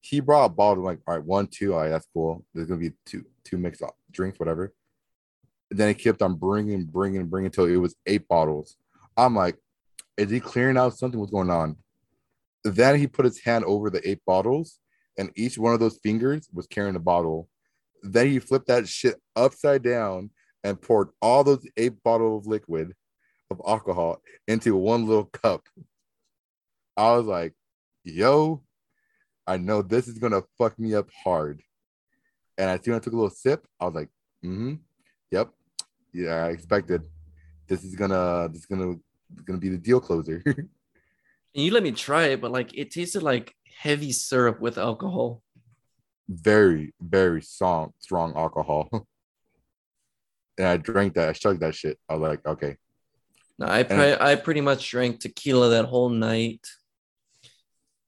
[0.00, 0.82] he brought a bottle.
[0.82, 2.44] I'm like, all right, one, two, all right, that's cool.
[2.54, 4.72] There's gonna be two, two mixed up drinks, whatever.
[5.70, 8.76] And then he kept on bringing, bringing, bringing until it was eight bottles.
[9.16, 9.56] I'm like,
[10.18, 11.18] is he clearing out something?
[11.18, 11.76] What's going on?
[12.64, 14.80] Then he put his hand over the eight bottles,
[15.16, 17.48] and each one of those fingers was carrying a bottle.
[18.02, 20.30] Then he flipped that shit upside down
[20.64, 22.94] and poured all those eight bottles of liquid
[23.50, 25.62] of alcohol into one little cup.
[26.96, 27.54] I was like,
[28.02, 28.62] yo,
[29.46, 31.62] I know this is gonna fuck me up hard.
[32.58, 34.08] And as soon as I took a little sip, I was like,
[34.44, 34.74] mm-hmm,
[35.30, 35.50] yep.
[36.12, 37.02] Yeah, I expected.
[37.68, 38.96] This is gonna this is gonna
[39.44, 40.42] gonna be the deal closer.
[41.54, 45.42] And you let me try it, but like it tasted like heavy syrup with alcohol.
[46.28, 48.88] very, very strong, strong alcohol.
[50.58, 51.98] and I drank that, I chugged that shit.
[52.08, 52.76] I was like, okay.
[53.58, 56.64] No, I pre- I pretty much drank tequila that whole night,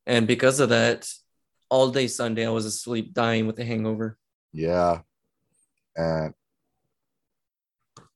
[0.07, 1.09] and because of that,
[1.71, 4.19] all day Sunday I was asleep, dying with a hangover.
[4.53, 5.01] Yeah.
[5.97, 6.35] And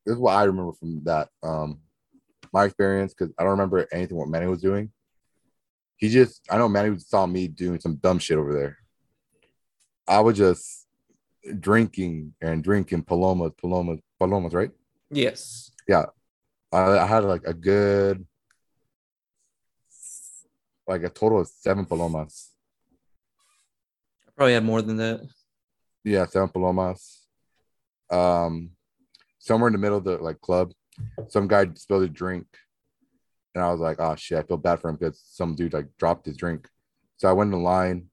[0.04, 1.28] this is what I remember from that.
[1.42, 1.80] Um
[2.54, 4.90] my experience, because I don't remember anything what Manny was doing.
[5.96, 8.78] He just I know Manny saw me doing some dumb shit over there.
[10.06, 10.86] I was just
[11.58, 14.70] drinking and drinking palomas, palomas, palomas, right?
[15.10, 15.72] Yes.
[16.72, 18.26] I, I had like a good
[20.86, 22.52] like a total of seven palomas.
[24.28, 25.26] I probably had more than that.
[26.04, 27.26] Yeah, seven palomas.
[28.10, 28.70] Um,
[29.38, 30.72] somewhere in the middle of the like club,
[31.28, 32.46] some guy spilled a drink,
[33.54, 35.86] and I was like, "Oh shit!" I feel bad for him because some dude like
[35.98, 36.68] dropped his drink.
[37.16, 38.08] So I went in line,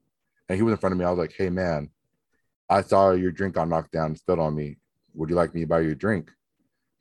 [0.49, 1.05] and he was in front of me.
[1.05, 1.89] I was like, "Hey man,
[2.69, 4.77] I saw your drink got knocked down, spilled on me.
[5.13, 6.31] Would you like me to buy you a drink?"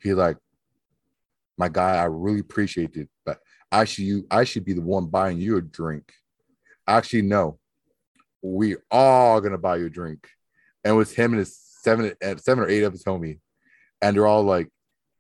[0.01, 0.39] He like,
[1.59, 3.41] "My guy, I really appreciate it, but
[3.71, 6.13] I should you I should be the one buying you a drink."
[6.87, 7.59] Actually, no.
[8.43, 10.27] We all gonna buy you a drink
[10.85, 13.41] and it was him and his seven and seven or eight of his homie,
[14.01, 14.69] and they're all like,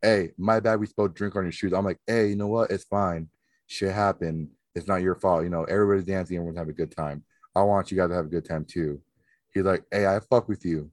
[0.02, 2.70] "Hey, my bad, we spilled drink on your shoes." I'm like, "Hey, you know what?
[2.70, 3.28] It's fine.
[3.66, 4.50] Shit happened.
[4.74, 5.44] It's not your fault.
[5.44, 7.24] You know, everybody's dancing, everyone's having a good time.
[7.54, 9.00] I want you guys to have a good time too."
[9.52, 10.90] He's like, "Hey, I fuck with you."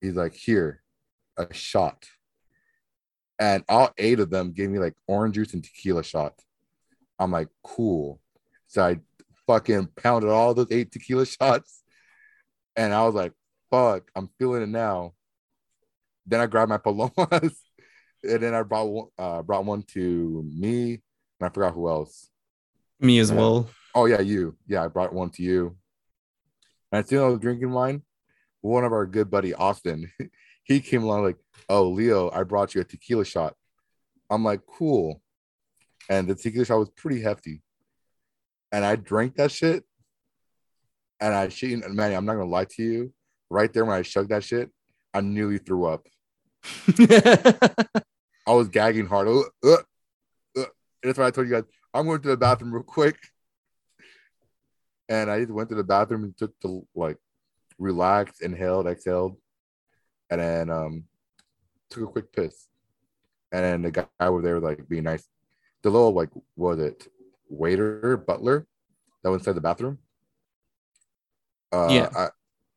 [0.00, 0.82] He's like, "Here,
[1.36, 2.06] a shot,"
[3.38, 6.34] and all eight of them gave me like orange juice and tequila shot.
[7.18, 8.20] I'm like, "Cool."
[8.66, 9.00] So I
[9.46, 11.82] fucking pounded all those eight tequila shots,
[12.76, 13.32] and I was like
[13.70, 15.14] fuck, I'm feeling it now.
[16.26, 17.60] Then I grabbed my palomas,
[18.22, 21.00] and then I brought one, uh, brought one to me, and
[21.42, 22.30] I forgot who else.
[22.98, 23.36] Me as Yeah.
[23.36, 23.70] well.
[23.94, 24.56] Oh yeah, you.
[24.66, 25.76] Yeah, I brought one to you.
[26.92, 28.02] And as soon as I was drinking wine,
[28.60, 30.10] one of our good buddy Austin,
[30.64, 33.54] he came along like, "Oh, Leo, I brought you a tequila shot."
[34.28, 35.20] I'm like, "Cool,"
[36.08, 37.62] and the tequila shot was pretty hefty,
[38.70, 39.84] and I drank that shit,
[41.20, 43.12] and I shit, man, I'm not gonna lie to you.
[43.48, 44.70] Right there when I chugged that shit,
[45.12, 46.06] I nearly threw up.
[48.50, 49.28] I was gagging hard.
[49.28, 49.76] Uh, uh,
[50.58, 50.64] uh.
[51.04, 53.16] That's why I told you guys I'm going to the bathroom real quick.
[55.08, 57.16] And I just went to the bathroom and took the like
[57.78, 59.36] relaxed, inhaled, exhaled,
[60.30, 61.04] and then um
[61.90, 62.66] took a quick piss.
[63.52, 65.28] And then the guy over there was like being nice.
[65.82, 67.06] The little like what was it
[67.48, 68.66] waiter butler
[69.22, 69.98] that was inside the bathroom.
[71.72, 72.08] Uh, Yeah.
[72.16, 72.28] I,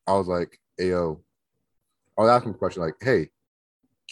[0.06, 1.20] I was like, "Ayo,"
[2.16, 3.30] I was asking a question like, "Hey,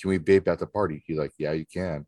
[0.01, 2.07] can we vape at the party?" He's like, "Yeah, you can."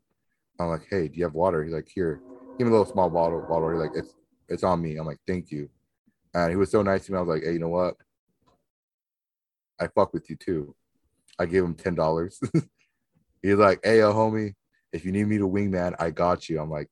[0.59, 2.21] I'm like, "Hey, do you have water?" He's like, "Here,
[2.57, 3.71] give me a little small bottle." Bottle.
[3.71, 4.13] He's like, "It's
[4.47, 5.69] it's on me." I'm like, "Thank you,"
[6.33, 7.17] and he was so nice to me.
[7.17, 7.95] I was like, "Hey, you know what?
[9.79, 10.75] I fuck with you too."
[11.37, 12.39] I gave him ten dollars.
[13.41, 14.53] He's like, "Hey, yo, homie,
[14.93, 16.87] if you need me to wingman, I got you." I'm like,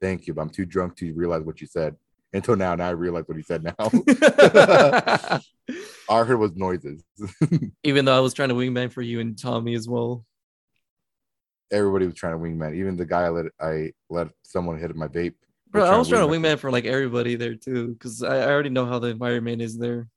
[0.00, 1.96] "Thank you," but I'm too drunk to realize what you said.
[2.32, 3.62] Until now, now I realize what he said.
[3.62, 3.90] Now all
[6.10, 7.02] I heard was noises.
[7.82, 10.24] Even though I was trying to wingman for you and Tommy as well.
[11.72, 12.74] Everybody was trying to wingman.
[12.76, 15.34] Even the guy I let I let someone hit my vape.
[15.70, 16.58] Bro, I was trying to wingman.
[16.58, 20.08] for like everybody there too, because I, I already know how the environment is there.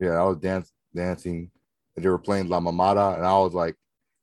[0.00, 1.50] Yeah, I was dance dancing.
[1.96, 3.74] And they were playing La Mamada, and I was like,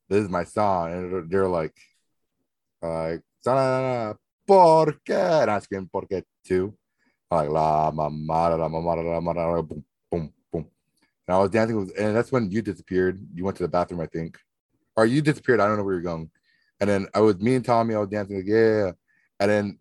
[0.08, 1.74] "This is my song," and they're, like,
[2.80, 4.14] "Like, "Sa-
[4.46, 6.74] por qué?" And I screamed "por qué" too.
[7.30, 10.66] Like La Mamada, La Mamada, La Mamada, boom, boom, boom.
[11.28, 13.20] And I was dancing, with, and that's when you disappeared.
[13.34, 14.38] You went to the bathroom, I think,
[14.96, 15.60] or you disappeared.
[15.60, 16.30] I don't know where you're going.
[16.80, 17.94] And then I was me and Tommy.
[17.94, 18.92] I was dancing like yeah,
[19.40, 19.78] and then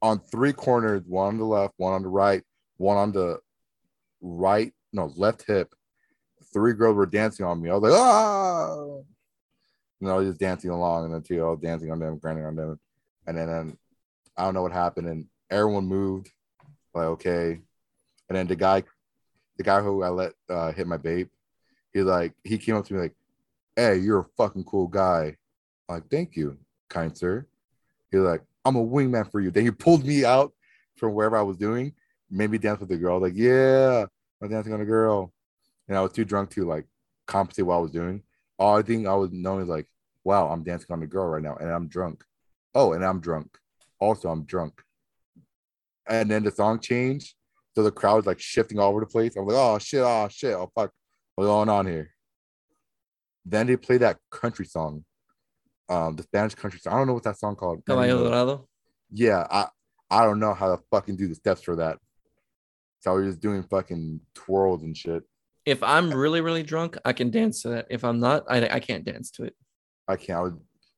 [0.00, 2.42] on three corners, one on the left, one on the right,
[2.76, 3.40] one on the
[4.20, 5.74] right, no left hip.
[6.52, 7.70] Three girls were dancing on me.
[7.70, 8.98] I was like, ah,
[10.06, 12.56] I was just dancing along, and then two, I was dancing on them, grinding on
[12.56, 12.78] them,
[13.26, 13.78] and then, then
[14.36, 16.30] I don't know what happened, and everyone moved.
[16.94, 17.60] Like okay,
[18.28, 18.82] and then the guy,
[19.56, 21.28] the guy who I let uh, hit my babe,
[21.92, 23.14] he like he came up to me like,
[23.76, 25.36] "Hey, you're a fucking cool guy."
[25.88, 27.46] Like, "Thank you, kind sir."
[28.10, 30.52] He's like, "I'm a wingman for you." Then he pulled me out
[30.96, 31.94] from wherever I was doing,
[32.30, 33.20] made me dance with the girl.
[33.20, 34.06] Like, yeah,
[34.42, 35.32] I'm dancing on a girl,
[35.88, 36.86] and I was too drunk to like
[37.26, 38.22] compensate what I was doing.
[38.58, 39.86] All I think I was knowing is like,
[40.24, 42.24] "Wow, I'm dancing on a girl right now, and I'm drunk."
[42.74, 43.58] Oh, and I'm drunk.
[43.98, 44.82] Also, I'm drunk.
[46.08, 47.34] And then the song changed,
[47.74, 49.36] so the crowd was like shifting all over the place.
[49.36, 50.02] I'm like, "Oh shit!
[50.02, 50.54] Oh shit!
[50.54, 50.92] Oh fuck!
[51.34, 52.10] What's going on here?"
[53.44, 55.04] Then they play that country song,
[55.88, 56.92] um, the Spanish country song.
[56.92, 57.84] I don't know what that song called.
[57.86, 58.68] Caballo Dorado.
[59.10, 59.66] Yeah, I
[60.10, 61.98] I don't know how to fucking do the steps for that.
[63.00, 65.22] So we're just doing fucking twirls and shit.
[65.64, 67.86] If I'm really, really drunk, I can dance to that.
[67.90, 69.54] If I'm not, I, I can't dance to it.
[70.08, 70.38] I can't.
[70.38, 70.52] I was,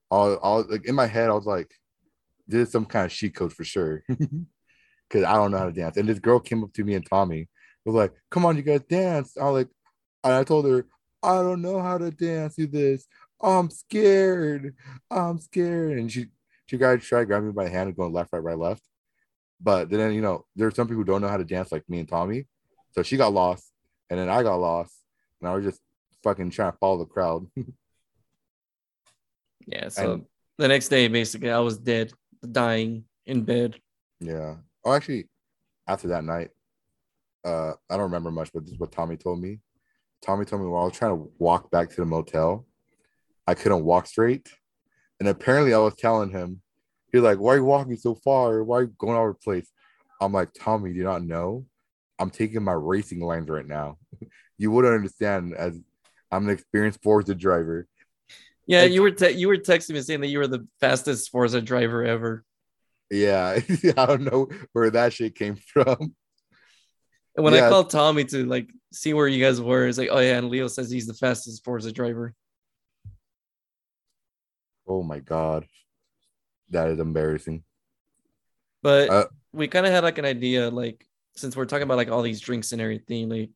[0.09, 1.29] I was, I was like in my head.
[1.29, 1.71] I was like,
[2.47, 5.73] "This is some kind of cheat code for sure," because I don't know how to
[5.73, 5.97] dance.
[5.97, 7.49] And this girl came up to me and Tommy
[7.85, 9.69] was like, "Come on, you guys dance." I was like,
[10.23, 10.85] and I told her,
[11.21, 13.05] "I don't know how to dance to this.
[13.43, 14.75] I'm scared.
[15.09, 16.27] I'm scared." And she
[16.65, 18.83] she tried tried grabbing me by the hand and going left, right, right, left.
[19.59, 21.99] But then you know, there's some people who don't know how to dance like me
[21.99, 22.47] and Tommy.
[22.91, 23.71] So she got lost,
[24.09, 24.93] and then I got lost,
[25.39, 25.79] and I was just
[26.23, 27.47] fucking trying to follow the crowd.
[29.67, 29.89] Yeah.
[29.89, 30.25] So And-
[30.57, 32.11] the next day, basically, I was dead,
[32.51, 33.79] dying in bed.
[34.19, 34.57] Yeah.
[34.83, 35.29] Oh, actually,
[35.87, 36.49] after that night,
[37.43, 39.59] uh, I don't remember much, but this is what Tommy told me.
[40.21, 42.65] Tommy told me while I was trying to walk back to the motel,
[43.51, 44.47] I couldn't walk straight,
[45.19, 46.61] and apparently I was telling him,
[47.11, 48.63] he's like, "Why are you walking so far?
[48.63, 49.69] Why are you going all over the place?"
[50.21, 51.65] I'm like, Tommy, do you not know?
[52.17, 53.97] I'm taking my racing lines right now.
[54.57, 55.77] you wouldn't understand as
[56.31, 57.87] I'm an experienced Forza driver.
[58.67, 61.29] Yeah, Like- you were te- you were texting me saying that you were the fastest
[61.29, 62.45] Forza driver ever.
[63.09, 63.59] Yeah,
[63.97, 66.15] I don't know where that shit came from.
[67.35, 70.19] And when I called Tommy to like see where you guys were, it's like, oh
[70.19, 72.33] yeah, and Leo says he's the fastest Forza driver.
[74.91, 75.65] Oh my god,
[76.69, 77.63] that is embarrassing.
[78.83, 81.07] But Uh, we kind of had like an idea, like
[81.37, 83.51] since we're talking about like all these drinks and everything, like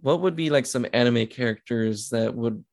[0.00, 2.64] what would be like some anime characters that would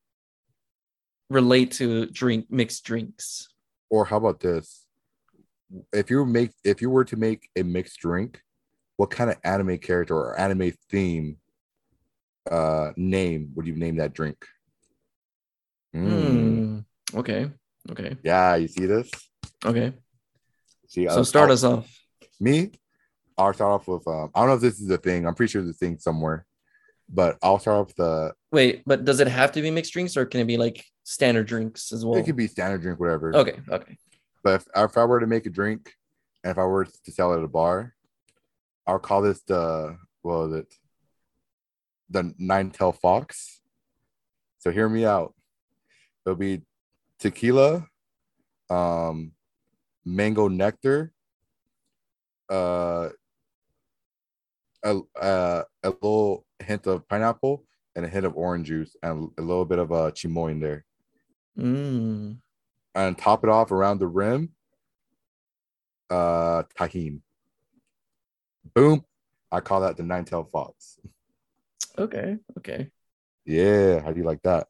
[1.30, 3.50] relate to drink mixed drinks?
[3.92, 4.88] Or how about this?
[5.94, 8.42] If you make if you were to make a mixed drink,
[8.98, 11.38] what kind of anime character or anime theme
[12.50, 14.38] uh name would you name that drink?
[15.96, 16.86] Mm.
[17.12, 17.18] Hmm.
[17.18, 17.52] Okay.
[17.92, 18.18] Okay.
[18.24, 19.10] Yeah, you see this?
[19.64, 19.94] Okay.
[20.88, 22.00] See, So I'll- start I'll- us off.
[22.40, 22.72] me.
[23.38, 25.28] I'll start off with um, I don't know if this is a thing.
[25.28, 26.46] I'm pretty sure it's a thing somewhere,
[27.10, 28.34] but I'll start off with the.
[28.52, 31.46] Wait, but does it have to be mixed drinks or can it be like standard
[31.46, 32.18] drinks as well?
[32.18, 33.36] It could be standard drink, whatever.
[33.36, 33.60] Okay.
[33.70, 33.98] Okay.
[34.42, 35.92] But if, if I were to make a drink
[36.46, 37.94] and if I were to sell it at a bar,
[38.88, 40.74] I'll call this the what was it?
[42.10, 43.60] The nine tail fox.
[44.60, 45.34] So hear me out.
[46.26, 46.62] It'll be
[47.20, 47.88] tequila,
[48.70, 49.32] um,
[50.06, 51.12] mango nectar,
[52.50, 53.10] uh,
[54.84, 59.42] a, uh, a little hint of pineapple, and a hint of orange juice and a
[59.42, 60.86] little bit of a chamoy in there.
[61.58, 62.38] Mm.
[62.94, 64.50] And top it off around the rim,
[66.10, 67.22] uh, Tajín.
[68.74, 69.04] Boom.
[69.52, 71.00] I call that the nine tailed fox.
[71.98, 72.38] Okay.
[72.58, 72.90] Okay.
[73.46, 74.02] Yeah.
[74.02, 74.68] How do you like that?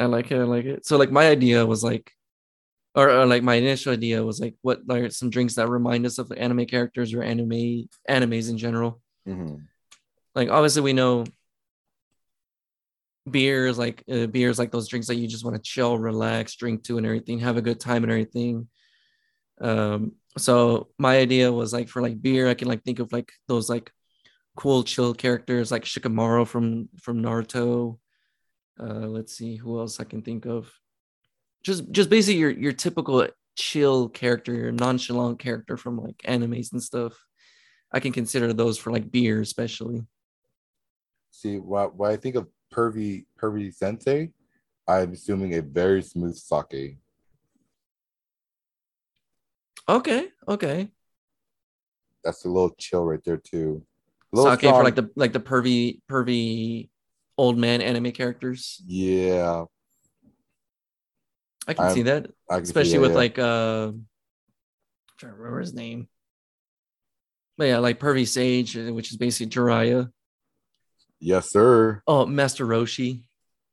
[0.00, 0.38] I like it.
[0.38, 0.86] I like it.
[0.86, 2.10] So like my idea was like,
[2.94, 6.18] or, or like my initial idea was like, what are some drinks that remind us
[6.18, 9.00] of the anime characters or anime animes in general?
[9.28, 9.66] Mhm.
[10.34, 11.24] Like obviously we know
[13.30, 16.82] beers like uh, beers like those drinks that you just want to chill, relax, drink
[16.84, 18.68] to, and everything, have a good time and everything.
[19.60, 23.30] Um, so my idea was like for like beer, I can like think of like
[23.46, 23.92] those like
[24.56, 27.98] cool chill characters like Shikamaru from from Naruto.
[28.80, 30.72] Uh, let's see who else I can think of.
[31.62, 33.26] Just just basically your your typical
[33.56, 37.12] chill character, your nonchalant character from like animes and stuff.
[37.92, 40.06] I can consider those for like beer, especially.
[41.30, 44.30] See, what, what I think of pervy pervy sensei,
[44.86, 46.98] I'm assuming a very smooth sake.
[49.88, 50.88] Okay, okay.
[52.22, 53.84] That's a little chill right there too.
[54.34, 56.88] Sake for like the like the pervy pervy
[57.40, 58.82] old man anime characters.
[58.86, 59.64] yeah,
[61.66, 63.16] I can I'm- see that, I can see especially that, with yeah.
[63.24, 64.06] like uh, I'm
[65.18, 66.08] trying to remember his name.
[67.56, 70.10] But yeah, like Pervy Sage, uh, which is basically Jiraiya.
[71.20, 72.02] yes, sir.
[72.06, 73.22] Oh, Master Roshi.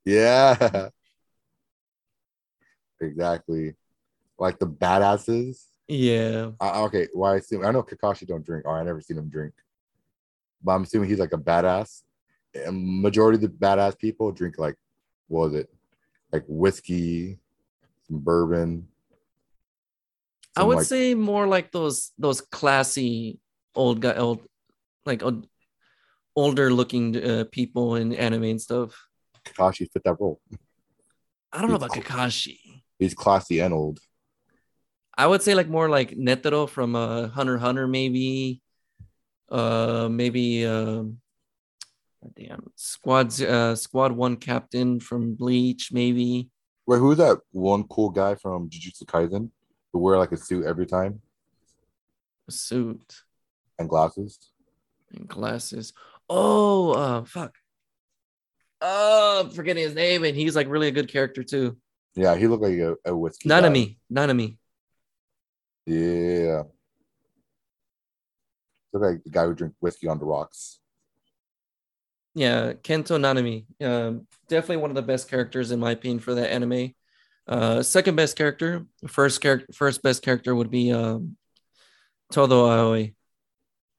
[0.05, 0.89] Yeah,
[3.01, 3.75] exactly.
[4.39, 5.63] Like the badasses.
[5.87, 6.51] Yeah.
[6.59, 8.65] Uh, okay, well, I assume I know Kakashi don't drink.
[8.65, 9.53] Or I never seen him drink,
[10.63, 12.03] but I'm assuming he's like a badass.
[12.55, 14.75] And majority of the badass people drink like,
[15.27, 15.69] what was it,
[16.31, 17.39] like whiskey,
[18.07, 18.87] some bourbon.
[20.55, 23.39] I would like- say more like those those classy
[23.75, 24.41] old guy old
[25.05, 25.47] like old,
[26.35, 29.07] older looking uh, people in anime and stuff.
[29.45, 30.41] Kakashi fit that role.
[31.53, 32.81] I don't know about Kakashi.
[32.97, 33.99] He's classy and old.
[35.15, 38.61] I would say like more like Netero from uh, Hunter Hunter, maybe.
[39.49, 41.19] Uh, maybe um,
[42.35, 46.49] damn squad uh, squad one captain from Bleach, maybe.
[46.85, 49.49] Wait, who's that one cool guy from Jujutsu Kaisen
[49.93, 51.21] who wear like a suit every time
[52.47, 53.23] A suit
[53.79, 54.39] and glasses?
[55.13, 55.93] and glasses.
[56.29, 57.55] Oh, uh, fuck.
[58.81, 61.77] Oh, I'm forgetting his name, and he's like really a good character too.
[62.15, 63.47] Yeah, he looked like a, a whiskey.
[63.47, 63.61] guy.
[63.61, 64.57] Nanami, Nanami.
[65.85, 66.63] Yeah.
[68.91, 70.79] Look like the guy who drink whiskey on the rocks.
[72.37, 73.65] Yeah, Kento Nanami.
[73.83, 76.93] Um, definitely one of the best characters in my opinion for that anime.
[77.47, 81.35] Uh, second best character, first character, first best character would be um,
[82.31, 83.15] Todo Aoi,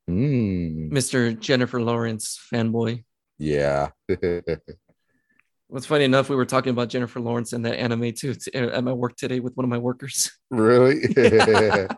[0.09, 1.39] Mm, Mr.
[1.39, 3.03] Jennifer Lawrence fanboy.
[3.39, 3.91] yeah.
[5.66, 8.84] What's funny enough, we were talking about Jennifer Lawrence in that anime too t- at
[8.84, 10.30] my work today with one of my workers.
[10.51, 11.01] really?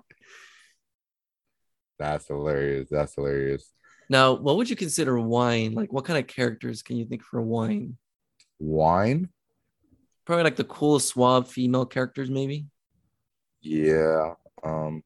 [1.99, 2.89] That's hilarious.
[2.91, 3.71] That's hilarious.
[4.11, 5.73] Now, what would you consider wine?
[5.73, 7.97] Like, what kind of characters can you think for wine?
[8.59, 9.29] Wine?
[10.27, 12.67] Probably like the cool, suave female characters, maybe
[13.63, 14.35] Yeah.
[14.65, 15.05] Um,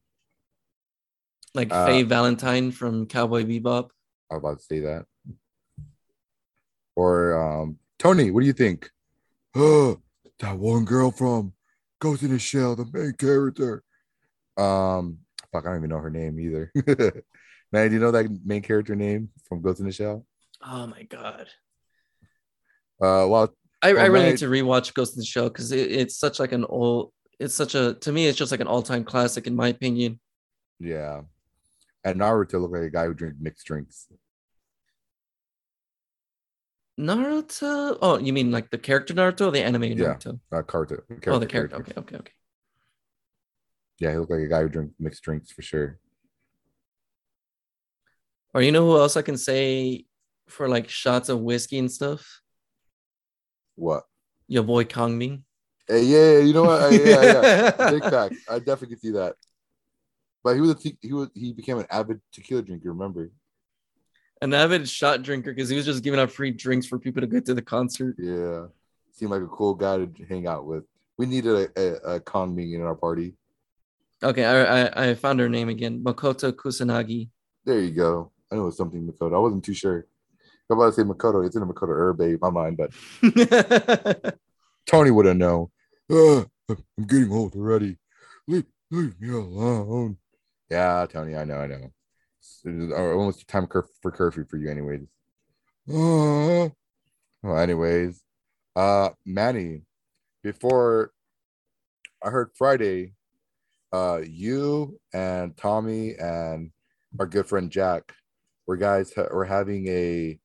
[1.53, 3.91] like Uh, Faye Valentine from Cowboy Bebop.
[4.31, 5.05] I was about to say that.
[6.95, 8.89] Or um, Tony, what do you think?
[9.53, 10.01] Oh,
[10.39, 11.53] that one girl from
[11.99, 13.83] Ghost in the Shell, the main character.
[14.57, 15.19] Um,
[15.51, 16.71] fuck, I don't even know her name either.
[17.71, 20.25] Man, do you know that main character name from Ghost in the Shell?
[20.65, 21.47] Oh my god.
[23.01, 25.91] Uh, well, I, I really man- need to rewatch Ghost in the Shell because it,
[25.91, 29.03] it's such like an old it's such a to me it's just like an all-time
[29.03, 30.19] classic in my opinion.
[30.79, 31.21] yeah.
[32.05, 34.07] And Naruto looked like a guy who drank mixed drinks.
[36.99, 37.97] Naruto.
[38.01, 40.39] Oh, you mean like the character Naruto or the anime Yeah, Naruto?
[40.51, 41.03] Uh, Carter.
[41.27, 41.77] oh, the character.
[41.77, 42.31] Okay, okay, okay.
[43.99, 45.99] Yeah, he looked like a guy who drank mixed drinks for sure.
[48.55, 50.05] Or you know who else I can say
[50.47, 52.41] for like shots of whiskey and stuff?
[53.75, 54.03] What?
[54.47, 55.41] Your boy Kangming.
[55.85, 56.83] Hey, yeah, you know what?
[56.83, 57.89] Uh, yeah, yeah.
[57.91, 58.35] Big fact.
[58.49, 59.35] I definitely see that.
[60.41, 62.93] But he was a te- he was he became an avid tequila drinker.
[62.93, 63.29] Remember?
[64.41, 67.27] An avid shot drinker because he was just giving out free drinks for people to
[67.27, 68.15] go to the concert.
[68.17, 68.67] Yeah,
[69.11, 70.85] seemed like a cool guy to hang out with.
[71.17, 73.33] We needed a, a, a con meeting in our party.
[74.23, 76.01] Okay, I, I I found her name again.
[76.01, 77.27] Makoto Kusanagi.
[77.65, 78.31] There you go.
[78.51, 79.35] I know it was something Makoto.
[79.35, 80.05] I wasn't too sure.
[80.69, 81.45] I'm about to say Makoto.
[81.45, 82.91] It's in a Makoto in my mind, but
[84.87, 85.67] Tony would have known.
[86.11, 87.97] "Ugh, I'm getting old already.
[88.47, 90.17] Leave, leave me alone.
[90.69, 91.91] Yeah, Tony, I know, I know.
[92.39, 95.01] It's almost time cur- for curfew for you, anyways.
[95.89, 96.69] Uh,
[97.43, 98.21] Well, anyways,
[98.75, 99.83] uh, Manny,
[100.43, 101.11] before
[102.23, 103.13] I heard Friday,
[103.93, 106.71] uh, you and Tommy and
[107.19, 108.13] our good friend Jack,
[108.67, 110.39] were guys ha- were having a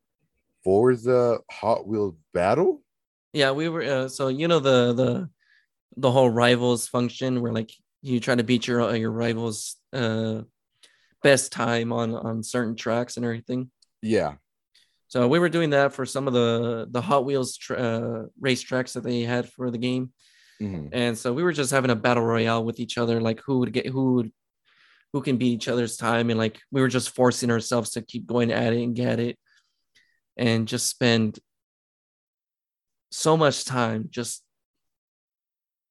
[0.65, 2.83] Forza Hot Wheels battle.
[3.33, 3.83] Yeah, we were.
[3.83, 5.31] Uh, so you know the the
[5.97, 7.71] the whole rivals function where like
[8.03, 10.43] you try to beat your uh, your rivals uh
[11.23, 13.71] best time on on certain tracks and everything.
[14.03, 14.35] Yeah,
[15.09, 18.63] So we were doing that for some of the the Hot Wheels tra- uh, race
[18.63, 20.13] tracks that they had for the game,
[20.61, 20.89] Mhm.
[20.93, 23.73] and so we were just having a battle royale with each other, like who would
[23.73, 24.33] get who would
[25.13, 28.27] who can beat each other's time, and like we were just forcing ourselves to keep
[28.27, 29.39] going at it and get it,
[30.37, 31.39] and just spend
[33.11, 34.45] so much time just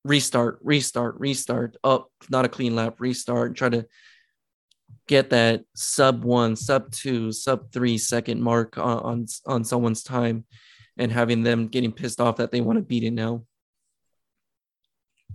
[0.05, 3.85] restart, restart, restart, up, not a clean lap, restart, and try to
[5.07, 10.45] get that sub one, sub two, sub three second mark on, on, on someone's time
[10.97, 13.43] and having them getting pissed off that they want to beat it now.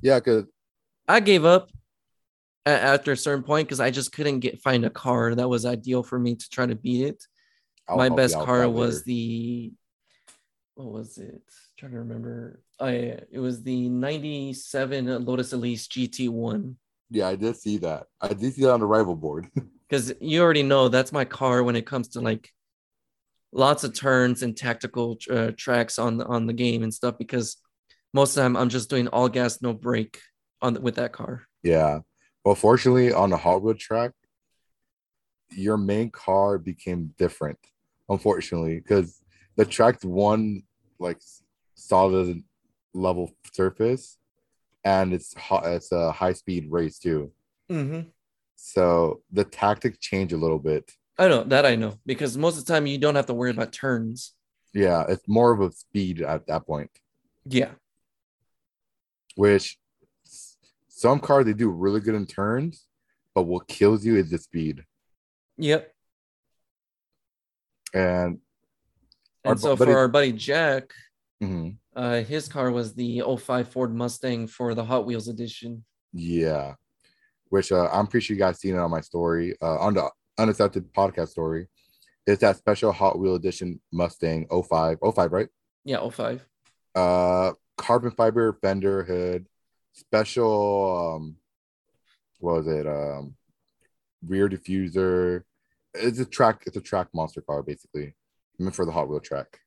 [0.01, 0.45] yeah, because
[1.09, 1.71] I gave up
[2.67, 6.03] after a certain point because I just couldn't get find a car that was ideal
[6.03, 7.27] for me to try to beat it.
[7.89, 9.73] My best car was the
[10.75, 11.43] what was it?
[11.77, 12.61] trying to remember.
[12.81, 16.75] I it was the 97 Lotus Elise GT1.
[17.11, 18.07] yeah, I did see that.
[18.21, 19.49] I did see that on the rival board.
[19.89, 22.51] because you already know that's my car when it comes to like
[23.53, 27.57] lots of turns and tactical uh, tracks on the, on the game and stuff because
[28.13, 30.21] most of the time I'm just doing all gas no brake
[30.63, 31.43] on with that car.
[31.63, 32.01] yeah,
[32.45, 34.13] well, fortunately, on the Wheel track,
[35.51, 37.59] your main car became different.
[38.09, 39.23] Unfortunately, because
[39.57, 40.63] the track's one
[40.99, 41.21] like
[41.75, 42.43] solid
[42.93, 44.19] level surface,
[44.85, 45.65] and it's hot.
[45.67, 47.33] It's a high speed race too.
[47.71, 48.09] Mm-hmm.
[48.57, 50.93] So the tactics change a little bit.
[51.19, 53.51] I know that I know because most of the time you don't have to worry
[53.51, 54.35] about turns.
[54.75, 56.91] Yeah, it's more of a speed at that point,
[57.47, 57.71] Yeah.
[59.37, 59.79] which
[61.05, 62.87] some cars they do really good in turns,
[63.35, 64.85] but what kills you is the speed.
[65.59, 65.93] Yep.
[67.93, 68.39] And
[69.45, 70.95] Our And so buddy- for our buddy Jack,
[71.43, 75.85] mhm, uh, his car was the 05 Ford Mustang for the Hot Wheels edition.
[76.15, 76.77] yeah,
[77.51, 80.11] which uh, I'm pretty sure you guys seen it on my story, uh, on the
[80.39, 81.69] unaccepted podcast story.
[82.27, 85.49] It's that special Hot Wheel edition Mustang 05, 05, right?
[85.85, 86.41] Yeah, 05.
[86.95, 89.47] uh carbon fiber fender hood
[89.95, 91.37] special um
[92.41, 93.35] what was it um
[94.27, 95.43] rear diffuser
[95.95, 98.15] it's a track it's a track monster car basically
[98.59, 99.59] meant for the hot wheel track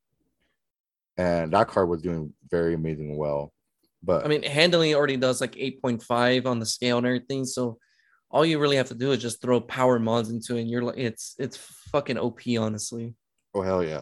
[1.17, 3.51] and that car was doing very amazing well
[4.03, 7.45] but I mean, handling already does like 8.5 on the scale and everything.
[7.45, 7.79] So
[8.29, 10.61] all you really have to do is just throw power mods into it.
[10.61, 13.15] And you're like, it's it's fucking OP, honestly.
[13.55, 14.01] oh hell yeah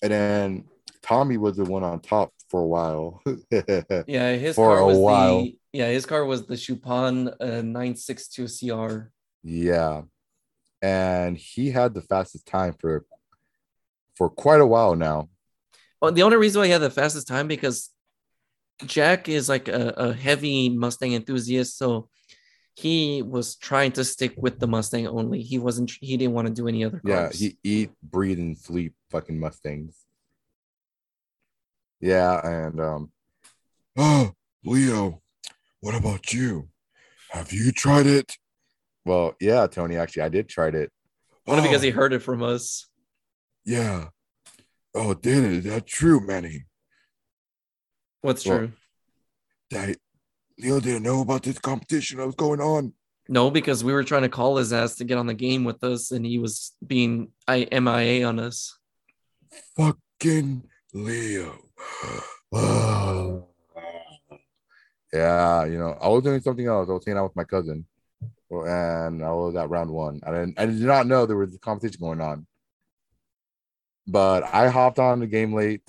[0.00, 0.64] and then
[1.02, 3.22] tommy was the one on top for a while
[4.06, 5.42] Yeah, his For car was while.
[5.42, 9.10] the yeah, his car was the Schuppan uh, 962 CR.
[9.42, 10.02] yeah
[10.82, 13.04] and he had the fastest time for
[14.14, 15.28] for quite a while now
[16.00, 17.90] Well, the only reason why he had the fastest time because
[18.84, 22.08] Jack is like a, a heavy Mustang enthusiast, so
[22.74, 25.40] he was trying to stick with the Mustang only.
[25.40, 25.90] He wasn't.
[25.98, 27.40] He didn't want to do any other Cars.
[27.40, 29.96] Yeah, he eat, breathe, and sleep fucking Mustangs.
[32.00, 33.12] Yeah, and um
[33.96, 34.32] Oh,
[34.64, 35.22] Leo,
[35.80, 36.68] what about you?
[37.30, 38.36] Have you tried it?
[39.04, 40.90] Well, yeah, Tony, actually, I did try it.
[41.46, 42.86] only because Oh, he heard it from us.
[43.64, 44.08] yeah.
[44.94, 45.52] Oh, did it?
[45.52, 46.64] Is that true, Manny?
[48.22, 48.72] What's Well- true?
[49.70, 49.96] That
[50.58, 52.94] Leo didn't know about this competition that was going on.
[53.28, 55.82] No, because we were trying to call his ass to get on the game with
[55.84, 58.78] us, and he was being I MIA on us.
[59.76, 61.52] Fucking Leo.
[65.12, 66.90] Yeah, you know, I was doing something else.
[66.90, 67.86] I was hanging out with my cousin,
[68.50, 70.20] and I was at round one.
[70.26, 72.46] I didn't, I did not know there was a competition going on.
[74.06, 75.88] But I hopped on the game late,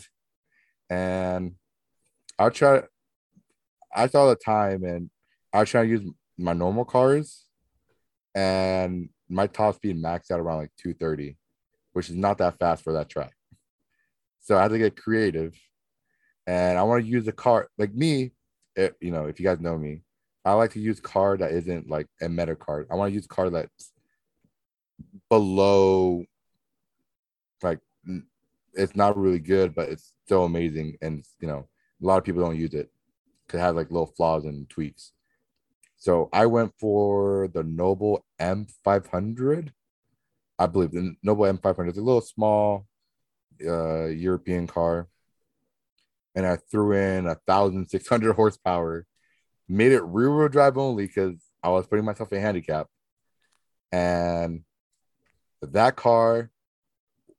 [0.90, 1.56] and
[2.38, 2.84] I tried.
[3.94, 5.10] I saw the time, and
[5.52, 7.46] I was trying to use my normal cars,
[8.36, 11.36] and my top speed maxed out around like 230,
[11.94, 13.37] which is not that fast for that track.
[14.48, 15.60] So I had to get creative,
[16.48, 18.32] and I want to use a car like me.
[18.78, 20.04] It, you know, if you guys know me,
[20.46, 22.88] I like to use car that isn't like a meta card.
[22.90, 23.92] I want to use car that's
[25.30, 26.24] below,
[27.62, 27.80] like
[28.74, 31.68] it's not really good, but it's still amazing, and you know,
[32.02, 32.90] a lot of people don't use it
[33.46, 35.12] because it has like little flaws and tweaks.
[35.98, 39.74] So I went for the Noble M500.
[40.58, 42.88] I believe the Noble M500 is a little small
[43.66, 45.08] uh European car.
[46.36, 49.06] and I threw in a thousand six hundred horsepower,
[49.68, 52.88] made it rear wheel drive only because I was putting myself in handicap,
[53.92, 54.64] and
[55.62, 56.52] that car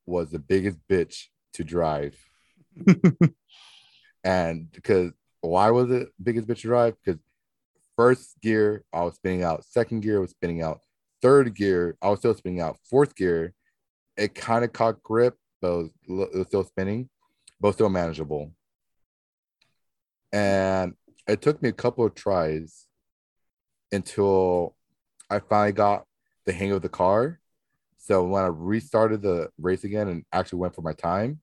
[0.07, 2.17] was the biggest bitch to drive.
[4.25, 6.95] and because why was it biggest bitch to drive?
[7.05, 7.21] Because
[7.97, 10.81] first gear I was spinning out, second gear was spinning out,
[11.23, 13.55] third gear I was still spinning out, fourth gear
[14.17, 15.91] it kind of caught grip, was,
[16.47, 17.09] still spinning,
[17.61, 18.53] but still manageable.
[20.33, 20.95] And
[21.27, 22.87] it took me a couple of tries
[23.93, 24.77] until
[25.31, 26.05] I finally got
[26.47, 27.41] the hang of the car.
[27.99, 31.41] So when I restarted the race again and actually went for my time,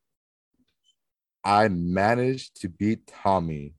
[1.44, 3.76] I managed to beat Tommy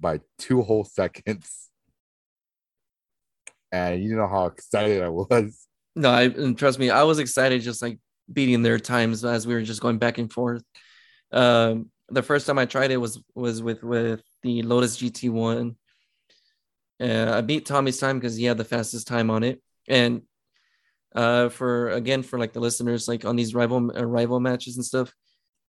[0.00, 1.68] by two whole seconds.
[3.70, 5.66] And you know how excited I was.
[5.94, 7.98] No, I and trust me, I was excited just like
[8.32, 10.62] beating their times as we were just going back and forth.
[11.32, 15.74] Um, the first time I tried it was was with with the Lotus GT1.
[17.00, 20.22] Uh, I beat Tommy's time because he had the fastest time on it, and
[21.14, 24.84] uh, for again for like the listeners, like on these rival uh, rival matches and
[24.84, 25.12] stuff,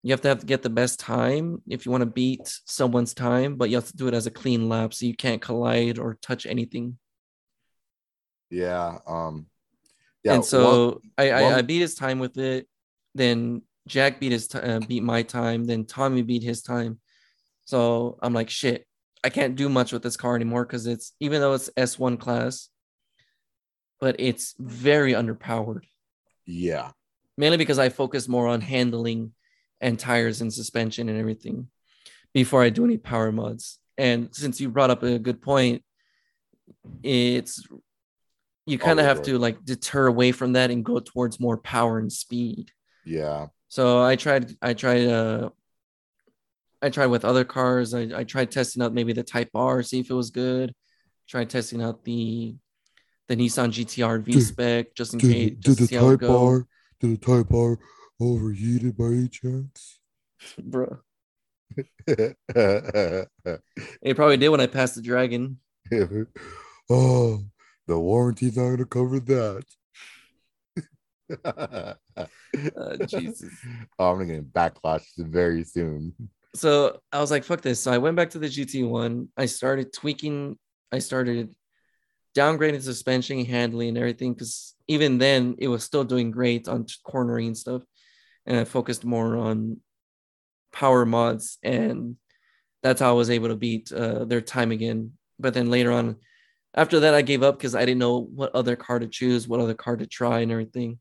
[0.02, 3.14] you have to have to get the best time if you want to beat someone's
[3.14, 5.98] time, but you have to do it as a clean lap, so you can't collide
[5.98, 6.98] or touch anything.
[8.50, 8.98] Yeah.
[9.06, 9.46] Um.
[10.26, 10.34] Yeah.
[10.34, 12.66] And so I, I, I beat his time with it.
[13.14, 15.64] Then Jack beat his t- uh, beat my time.
[15.64, 16.98] Then Tommy beat his time.
[17.64, 18.88] So I'm like, shit,
[19.22, 22.70] I can't do much with this car anymore because it's even though it's S1 class,
[24.00, 25.84] but it's very underpowered.
[26.44, 26.90] Yeah.
[27.38, 29.32] Mainly because I focus more on handling
[29.80, 31.68] and tires and suspension and everything
[32.34, 33.78] before I do any power mods.
[33.96, 35.84] And since you brought up a good point,
[37.04, 37.64] it's
[38.66, 41.98] you kind of have to like deter away from that and go towards more power
[41.98, 42.72] and speed.
[43.04, 43.46] Yeah.
[43.68, 45.50] So I tried I tried uh
[46.82, 47.94] I tried with other cars.
[47.94, 50.74] I, I tried testing out maybe the Type R, see if it was good.
[51.28, 52.56] Tried testing out the
[53.28, 55.76] the Nissan GTR V spec just in did, case.
[55.76, 56.66] Did the Type R
[57.00, 57.78] did the Type R
[58.20, 60.00] overheated by any chance?
[60.62, 60.98] Bro.
[62.06, 62.36] it
[64.14, 65.58] probably did when I passed the dragon.
[66.90, 67.40] oh,
[67.86, 69.64] the warranty's not gonna cover that.
[71.44, 71.94] uh,
[73.06, 73.50] Jesus.
[73.98, 76.12] Oh, I'm gonna get backlash very soon.
[76.54, 77.80] So I was like, fuck this.
[77.80, 79.28] So I went back to the GT1.
[79.36, 80.58] I started tweaking,
[80.90, 81.54] I started
[82.34, 84.34] downgrading suspension, handling, and everything.
[84.34, 87.82] Because even then, it was still doing great on cornering and stuff.
[88.46, 89.80] And I focused more on
[90.72, 92.16] power mods, and
[92.82, 95.12] that's how I was able to beat uh, their time again.
[95.38, 96.16] But then later on,
[96.76, 99.60] after that, I gave up because I didn't know what other car to choose, what
[99.60, 100.98] other car to try, and everything.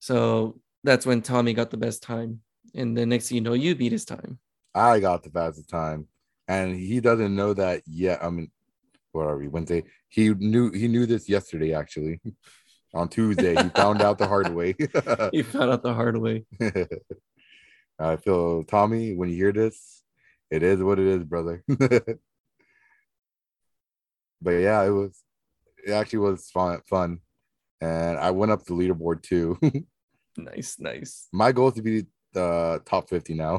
[0.00, 2.40] So that's when Tommy got the best time.
[2.74, 4.38] And the next thing you know, you beat his time.
[4.74, 6.08] I got the fastest time.
[6.48, 8.22] And he doesn't know that yet.
[8.22, 8.50] I mean,
[9.12, 9.84] what are we, Wednesday?
[10.08, 12.20] He knew he knew this yesterday, actually.
[12.94, 14.76] On Tuesday, he found out the hard way.
[15.32, 16.44] he found out the hard way.
[17.98, 20.02] I feel Tommy, when you hear this,
[20.48, 21.64] it is what it is, brother.
[24.44, 25.22] But yeah, it was
[25.84, 27.18] it actually was fun fun.
[27.80, 29.58] And I went up the leaderboard too.
[30.36, 31.28] nice, nice.
[31.32, 33.58] My goal is to be the top 50 now.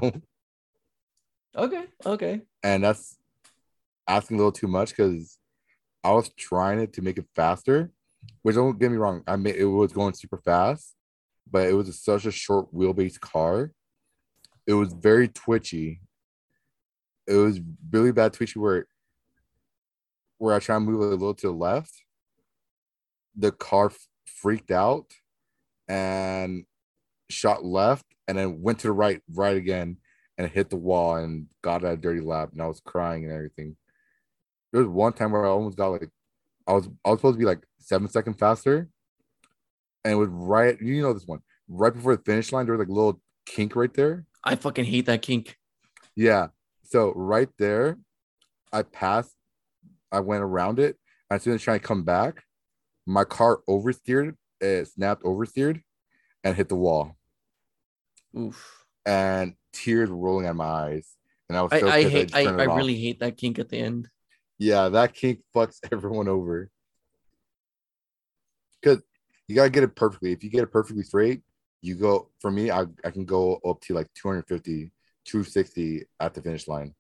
[1.56, 2.42] okay, okay.
[2.64, 3.18] And that's
[4.08, 5.38] asking a little too much because
[6.04, 7.92] I was trying it to make it faster,
[8.42, 10.96] which don't get me wrong, I made it was going super fast,
[11.50, 13.72] but it was a, such a short wheelbase car.
[14.68, 16.02] It was very twitchy.
[17.28, 17.60] It was
[17.92, 18.88] really bad twitchy where
[20.46, 21.92] where I try to move a little to the left.
[23.36, 23.92] The car
[24.26, 25.08] freaked out
[25.88, 26.66] and
[27.30, 29.98] shot left and then went to the right, right again,
[30.38, 32.50] and hit the wall and got a dirty lap.
[32.54, 33.76] And I was crying and everything.
[34.72, 36.10] There was one time where I almost got like,
[36.68, 38.90] I was I was supposed to be like seven seconds faster,
[40.04, 40.80] and it was right.
[40.82, 42.66] You know this one right before the finish line.
[42.66, 44.26] There was like a little kink right there.
[44.44, 45.58] I fucking hate that kink.
[46.16, 46.48] Yeah.
[46.84, 47.98] So right there,
[48.74, 49.35] I passed.
[50.16, 50.98] I went around it.
[51.30, 52.44] As soon as trying to come back,
[53.06, 54.36] my car oversteered.
[54.62, 55.82] It snapped oversteered,
[56.44, 57.18] and hit the wall.
[58.38, 58.86] Oof.
[59.06, 61.18] And tears were rolling out my eyes.
[61.50, 63.78] And I was so I, I hate I, I really hate that kink at the
[63.78, 64.08] end.
[64.58, 66.72] Yeah, that kink fucks everyone over.
[68.82, 69.02] Cause
[69.48, 70.32] you gotta get it perfectly.
[70.32, 71.42] If you get it perfectly straight,
[71.82, 74.92] you go for me, I, I can go up to like 250,
[75.26, 76.96] 260 at the finish line.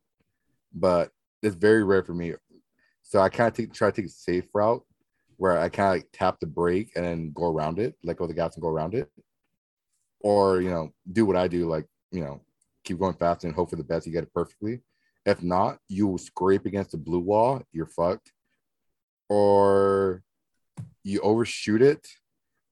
[0.74, 1.12] But
[1.42, 2.34] it's very rare for me.
[3.06, 4.84] So I kind of take try to take a safe route
[5.38, 8.26] where I kind of like tap the brake and then go around it, let go
[8.26, 9.10] of the gas and go around it
[10.26, 12.42] or you know do what I do, like you know
[12.84, 14.08] keep going fast and hope for the best.
[14.08, 14.82] You get it perfectly.
[15.24, 17.62] If not, you will scrape against the blue wall.
[17.72, 18.32] You're fucked.
[19.30, 20.24] Or
[21.04, 22.08] you overshoot it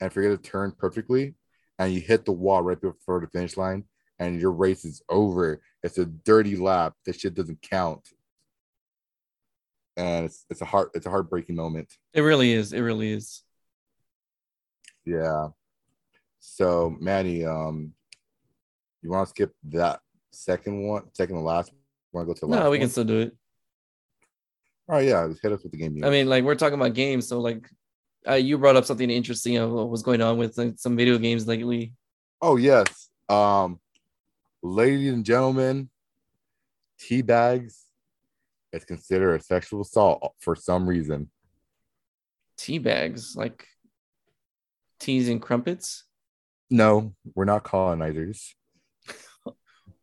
[0.02, 1.36] and forget to turn perfectly,
[1.78, 3.86] and you hit the wall right before the finish line,
[4.18, 5.62] and your race is over.
[5.84, 6.94] It's a dirty lap.
[7.06, 8.08] This shit doesn't count.
[9.96, 11.90] And it's it's a heart it's a heartbreaking moment.
[12.14, 12.74] It really is.
[12.74, 13.44] It really is.
[15.06, 15.50] Yeah.
[16.40, 17.94] So Manny, um,
[19.02, 20.00] you want to skip that
[20.32, 21.72] second one, second to last?
[22.12, 22.60] Want to go to the last?
[22.60, 22.80] No, we one?
[22.80, 23.36] can still do it.
[24.90, 26.04] All right, yeah, just hit us with the game.
[26.04, 27.70] I mean, like we're talking about games, so like
[28.28, 31.18] uh, you brought up something interesting of what was going on with like, some video
[31.18, 31.94] games lately.
[32.42, 33.80] oh yes, um,
[34.62, 35.90] ladies and gentlemen,
[37.00, 37.83] tea bags
[38.74, 41.30] is considered a sexual assault for some reason.
[42.58, 43.68] Tea bags, like
[45.00, 46.04] teas and crumpets.
[46.70, 48.56] No, we're not colonizers.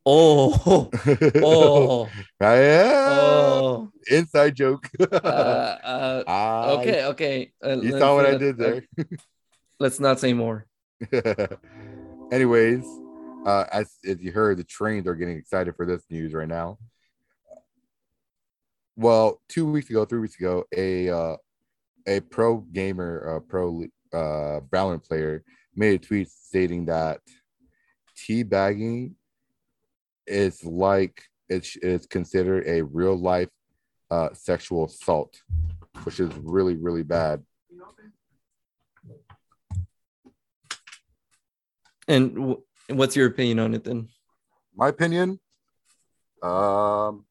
[0.06, 0.88] Oh,
[1.42, 2.08] oh,
[2.40, 3.88] oh.
[4.10, 4.88] inside joke.
[4.98, 7.52] Uh, uh, Ah, okay, okay.
[7.62, 8.82] Uh, you saw what I did there.
[9.78, 10.66] Let's not say more.
[12.32, 12.82] Anyways,
[13.44, 16.78] uh, as, as you heard, the trains are getting excited for this news right now.
[19.00, 21.36] Well, two weeks ago, three weeks ago, a uh,
[22.06, 25.42] a pro gamer, uh, pro uh, Valorant player,
[25.74, 27.22] made a tweet stating that
[28.14, 29.14] teabagging
[30.26, 33.48] is like it's is considered a real life
[34.10, 35.40] uh, sexual assault,
[36.02, 37.42] which is really really bad.
[42.06, 44.08] And w- what's your opinion on it then?
[44.76, 45.40] my opinion
[46.42, 47.24] um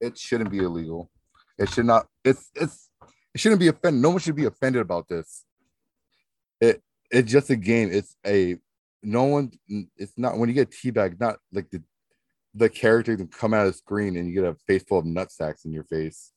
[0.00, 1.10] it shouldn't be illegal.
[1.58, 2.90] It should not it's it's
[3.34, 5.44] it shouldn't be offended no one should be offended about this.
[6.60, 7.90] It it's just a game.
[7.92, 8.56] It's a
[9.02, 9.52] no one
[9.96, 11.82] it's not when you get teabag not like the
[12.54, 15.04] the character can come out of the screen and you get a face full of
[15.04, 16.32] nut sacks in your face.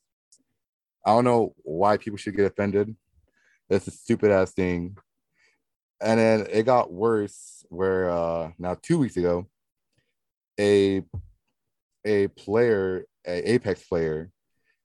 [1.05, 2.95] I don't know why people should get offended.
[3.69, 4.97] That's a stupid ass thing.
[6.01, 9.47] And then it got worse where uh now two weeks ago
[10.59, 11.03] a
[12.05, 14.31] a player a apex player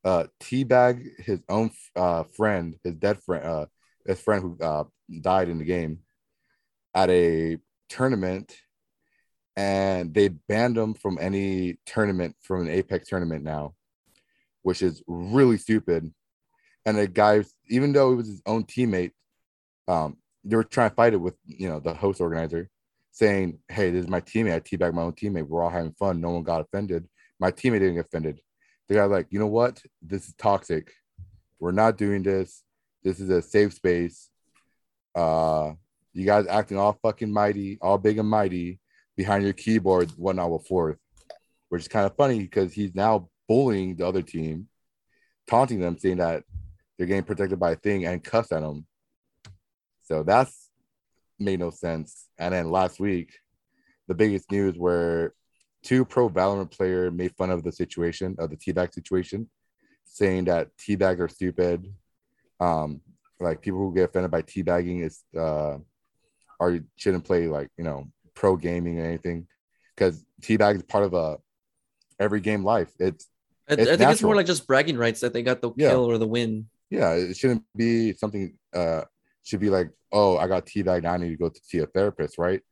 [0.04, 3.66] uh teabag his own uh friend his dead friend uh
[4.06, 4.84] his friend who uh
[5.20, 5.98] died in the game
[6.94, 7.58] at a
[7.88, 8.56] tournament.
[9.56, 13.74] And they banned him from any tournament from an apex tournament now
[14.62, 16.10] which is really stupid.
[16.86, 19.12] And the guy even though it was his own teammate
[19.86, 22.68] um they were trying to fight it with you know the host organizer
[23.12, 24.54] saying hey this is my teammate.
[24.54, 25.46] I teabag my own teammate.
[25.46, 26.20] We're all having fun.
[26.20, 27.08] No one got offended
[27.40, 28.40] my teammate didn't get offended.
[28.88, 29.82] The guy like you know what?
[30.02, 30.92] This is toxic.
[31.58, 32.62] We're not doing this.
[33.02, 34.30] This is a safe space.
[35.14, 35.72] Uh
[36.12, 38.78] you guys acting all fucking mighty all big and mighty
[39.16, 40.96] behind your keyboard whatnot with fourth
[41.68, 44.68] which is kind of funny because he's now bullying the other team
[45.46, 46.44] taunting them saying that
[46.96, 48.86] they're getting protected by a thing and cuss at them.
[50.02, 50.70] So that's
[51.38, 52.28] made no sense.
[52.38, 53.32] And then last week,
[54.06, 55.34] the biggest news where
[55.84, 59.48] two pro Valorant player made fun of the situation of the teabag situation,
[60.04, 61.94] saying that teabags are stupid.
[62.60, 63.00] Um,
[63.40, 65.78] like people who get offended by teabagging is uh
[66.60, 69.46] or shouldn't play like you know pro gaming or anything
[69.94, 71.38] because teabag is part of a
[72.18, 72.90] every game life.
[72.98, 73.28] It's
[73.68, 75.90] I, I It's think it's more like just bragging rights that they got the Yeah.
[75.90, 76.68] kill or the win.
[76.90, 79.02] yeah, it shouldn't be something uh
[79.42, 81.02] should be like, oh, I got teabagged.
[81.02, 82.62] now I need to go to see a therapist, right?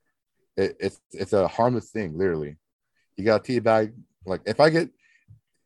[0.56, 2.56] It, it's it's a harmless thing, literally.
[3.16, 3.92] You got a teabag,
[4.24, 4.90] like if I get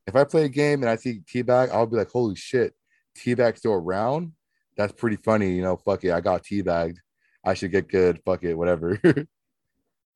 [0.06, 2.74] if I play a game and I see teabag, I'll be like, holy shit,
[3.16, 4.32] teabag still around.
[4.76, 5.76] That's pretty funny, you know.
[5.76, 6.98] Fuck it, I got teabagged.
[7.44, 8.20] I should get good.
[8.24, 9.00] Fuck it, whatever.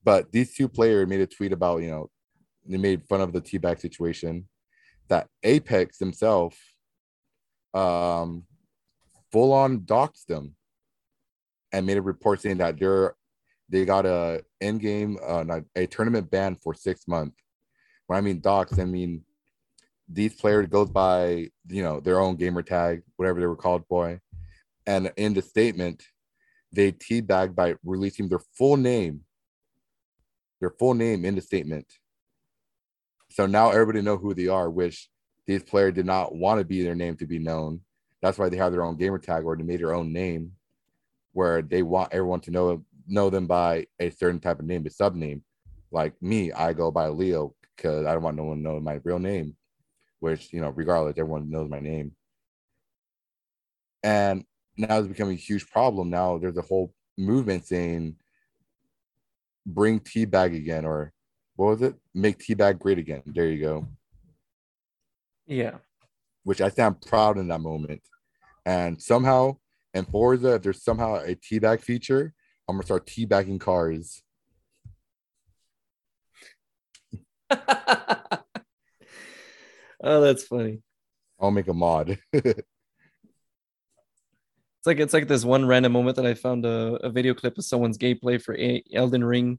[0.05, 2.11] but these two players made a tweet about, you know,
[2.67, 4.49] they made fun of the teabag situation.
[5.09, 6.57] That Apex himself,
[7.73, 8.45] um
[9.31, 10.57] full on doxed them
[11.73, 13.15] and made a report saying that they're
[13.71, 17.37] they got a end game uh a tournament ban for six months.
[18.07, 19.25] When i mean dox, i mean
[20.13, 24.21] these players goes by you know their own gamer tag whatever they were called boy.
[24.87, 26.03] and in the statement
[26.73, 29.21] they teabagged by releasing their full name
[30.61, 31.87] their full name in the statement.
[33.31, 35.09] So now everybody know who they are which
[35.47, 37.81] these players did not want to be their name to be known.
[38.23, 40.53] That's why they have their own gamer tag or they made their own name
[41.33, 44.91] where they want everyone to know know them by a certain type of name, a
[44.91, 45.43] sub name.
[45.91, 49.01] Like me, I go by Leo because I don't want no one to know my
[49.05, 49.57] real name,
[50.21, 52.13] which you know, regardless, everyone knows my name.
[54.03, 54.45] And
[54.77, 56.11] now it's becoming a huge problem.
[56.11, 58.17] Now there's a whole movement saying
[59.67, 61.13] bring teabag again, or
[61.57, 61.95] what was it?
[62.15, 63.23] Make teabag great again.
[63.27, 63.87] There you go.
[65.47, 65.79] Yeah.
[66.45, 68.01] Which I stand proud in that moment.
[68.65, 69.57] And somehow
[69.93, 72.33] in Forza, if there's somehow a teabag feature,
[72.71, 74.23] I'm gonna start teabagging cars.
[77.51, 78.27] oh,
[80.21, 80.83] that's funny.
[81.41, 82.19] I'll make a mod.
[84.81, 87.59] It's like it's like this one random moment that I found a, a video clip
[87.59, 89.59] of someone's gameplay for a- Elden Ring,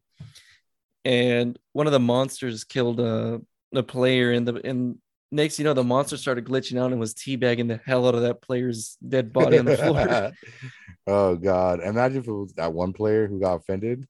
[1.06, 3.40] and one of the monsters killed a,
[3.72, 4.98] a player, in the and
[5.32, 8.22] next you know the monster started glitching out and was teabagging the hell out of
[8.22, 10.32] that player's dead body on the floor.
[11.08, 11.82] oh god.
[11.82, 14.08] Imagine if it was that one player who got offended.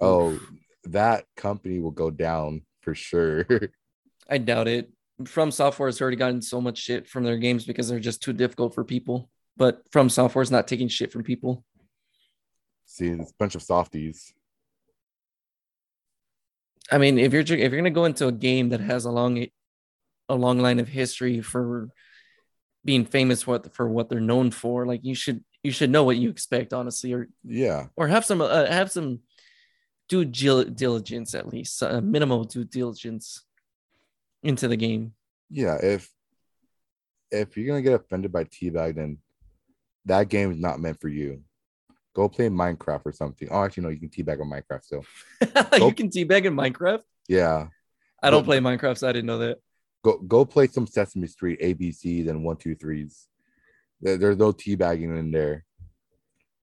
[0.00, 0.38] Oh,
[0.84, 3.46] that company will go down for sure.
[4.30, 4.90] I doubt it.
[5.24, 8.34] From Software has already gotten so much shit from their games because they're just too
[8.34, 9.30] difficult for people.
[9.56, 11.64] But From Software is not taking shit from people.
[12.84, 14.34] See, it's a bunch of softies.
[16.90, 19.46] I mean, if you're if you're gonna go into a game that has a long
[20.28, 21.88] a long line of history for
[22.84, 26.04] being famous for what for what they're known for, like you should you should know
[26.04, 27.86] what you expect, honestly, or Yeah.
[27.96, 29.20] or have some uh, have some
[30.08, 33.42] due diligence at least, uh, minimal due diligence
[34.42, 35.12] into the game.
[35.50, 35.78] Yeah.
[35.82, 36.08] If
[37.32, 39.18] if you're gonna get offended by teabag, then
[40.04, 41.42] that game is not meant for you.
[42.14, 43.48] Go play Minecraft or something.
[43.50, 45.04] Oh, actually, no, you can teabag on Minecraft still.
[45.86, 47.02] you can teabag in Minecraft.
[47.28, 47.66] Yeah.
[48.22, 49.58] I don't Go- play Minecraft, so I didn't know that.
[50.06, 53.26] Go go play some Sesame Street ABCs and one, two, threes.
[54.00, 55.64] There, there's no teabagging in there.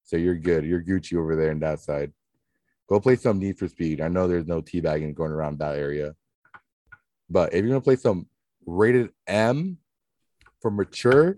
[0.05, 0.63] So you're good.
[0.63, 2.13] You're Gucci over there in that side.
[2.87, 3.99] Go play some Need for Speed.
[3.99, 6.15] I know there's no teabagging going around that area.
[7.29, 8.27] But if you're gonna play some
[8.65, 9.77] rated M
[10.61, 11.35] for mature,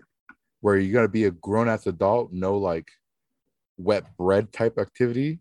[0.60, 2.86] where you're gonna be a grown ass adult, no like
[3.78, 5.40] wet bread type activity,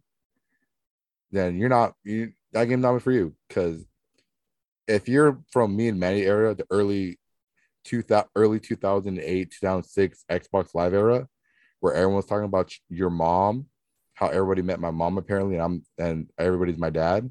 [1.32, 3.36] then you're not you that game's not for you.
[3.52, 3.86] Cause
[4.88, 7.20] if you're from me and Manny era, the early
[7.84, 11.28] two thousand early 2008, 2006 Xbox Live era,
[11.80, 13.68] where everyone was talking about your mom,
[14.14, 17.30] how everybody met my mom apparently, and I'm and everybody's my dad.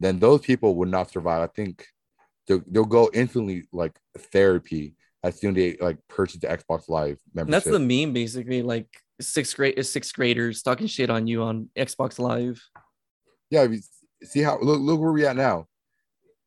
[0.00, 1.42] Then those people would not survive.
[1.42, 1.84] I think
[2.46, 7.18] they'll, they'll go instantly like therapy as soon as they like purchase the Xbox Live
[7.36, 8.62] And that's the meme, basically.
[8.62, 8.86] Like
[9.20, 12.62] sixth grade, sixth graders talking shit on you on Xbox Live.
[13.50, 13.66] yeah,
[14.22, 15.66] see how look look where we at now.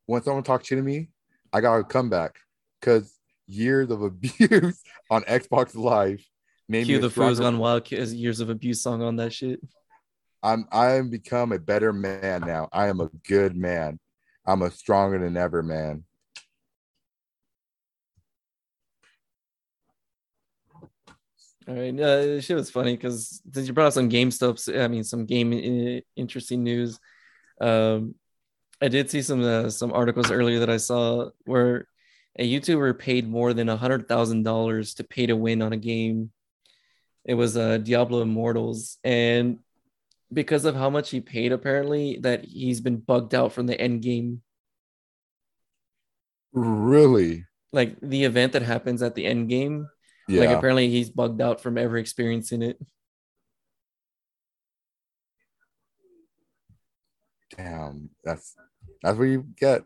[0.05, 1.09] When someone talks shit to me,
[1.53, 2.36] I got a comeback
[2.80, 3.13] because
[3.47, 6.26] years of abuse on Xbox Live
[6.67, 9.59] made Cue me the stronger- Gone Wild Kids Years of Abuse song on that shit.
[10.43, 12.67] I'm I am become a better man now.
[12.72, 13.99] I am a good man.
[14.45, 16.03] I'm a stronger than ever man.
[21.67, 24.88] All right, uh, shit was funny because since you brought up some game stuff, I
[24.88, 26.99] mean some game uh, interesting news.
[27.62, 28.16] Um,
[28.82, 31.88] I did see some uh, some articles earlier that I saw where
[32.39, 35.78] a YouTuber paid more than a hundred thousand dollars to pay to win on a
[35.78, 36.32] game.
[37.24, 39.59] It was uh, Diablo Immortals, and
[40.34, 44.01] because of how much he paid, apparently that he's been bugged out from the end
[44.01, 44.41] game,
[46.53, 47.45] Really?
[47.74, 49.88] like the event that happens at the end game.
[50.28, 50.41] Yeah.
[50.41, 52.78] Like apparently he's bugged out from ever experiencing it.
[57.58, 58.10] Damn.
[58.24, 58.56] That's
[59.04, 59.84] that's what you get.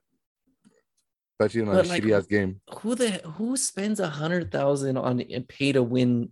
[1.39, 2.61] Especially in a But, like, shitty ass game.
[2.79, 6.29] who the who spends a hundred thousand on a pay to win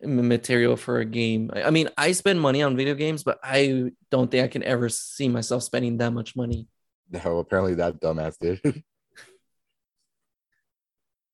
[0.00, 1.50] material for a game?
[1.54, 4.62] I I mean, I spend money on video games, but I don't think I can
[4.62, 6.68] ever see myself spending that much money.
[7.10, 8.60] No, apparently that dumbass did.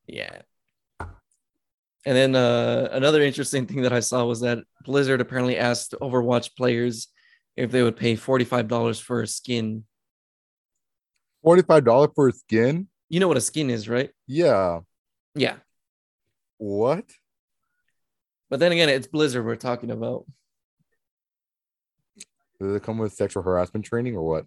[0.07, 0.43] Yeah.
[0.99, 6.57] And then uh, another interesting thing that I saw was that Blizzard apparently asked Overwatch
[6.57, 7.07] players
[7.61, 9.85] if they would pay $45 for a skin.
[11.45, 12.89] $45 for a skin?
[13.11, 14.11] You know what a skin is, right?
[14.27, 14.81] Yeah.
[15.35, 15.57] Yeah.
[16.59, 17.05] What?
[18.49, 20.25] But then again, it's Blizzard we're talking about.
[22.59, 24.47] Does it come with sexual harassment training or what?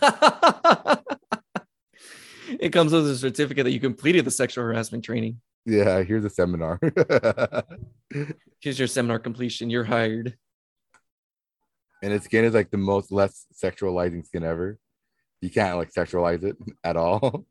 [2.60, 5.40] it comes with a certificate that you completed the sexual harassment training.
[5.64, 6.78] Yeah, here's a seminar.
[8.60, 9.68] Here's your seminar completion.
[9.68, 10.36] You're hired.
[12.02, 14.78] And its skin is like the most less sexualizing skin ever.
[15.40, 17.46] You can't like sexualize it at all.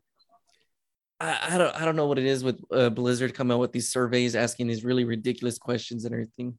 [1.20, 3.72] I, I don't I don't know what it is with uh, Blizzard coming out with
[3.72, 6.58] these surveys asking these really ridiculous questions and everything.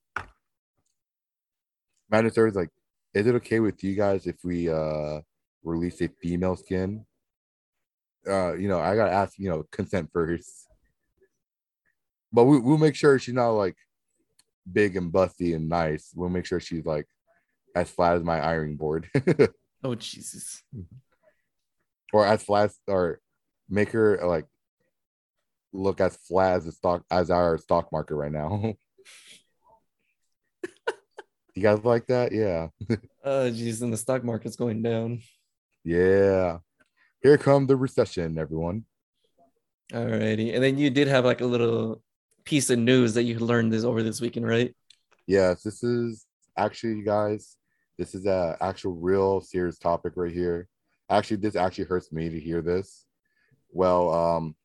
[2.10, 2.70] Mandatory is like,
[3.12, 5.20] is it okay with you guys if we uh
[5.62, 7.04] release a female skin?
[8.26, 10.66] Uh, you know, I gotta ask, you know, consent first.
[12.32, 13.76] But we, we'll make sure she's not like
[14.70, 16.12] big and busty and nice.
[16.14, 17.06] We'll make sure she's like
[17.76, 19.08] as flat as my ironing board,
[19.84, 20.62] Oh Jesus.
[22.12, 23.20] or as flat or
[23.68, 24.46] make her like
[25.72, 28.74] look as flat as the stock as our stock market right now.
[31.54, 32.32] you guys like that?
[32.32, 32.68] Yeah.
[33.28, 35.20] Oh jeez, and the stock market's going down.
[35.82, 36.58] Yeah.
[37.22, 38.84] Here come the recession, everyone.
[39.92, 40.54] Alrighty.
[40.54, 42.00] And then you did have like a little
[42.44, 44.72] piece of news that you learned this over this weekend, right?
[45.26, 46.24] Yes, this is
[46.56, 47.56] actually, you guys,
[47.98, 50.68] this is a actual real serious topic right here.
[51.08, 53.06] Actually, this actually hurts me to hear this.
[53.70, 54.56] Well, um,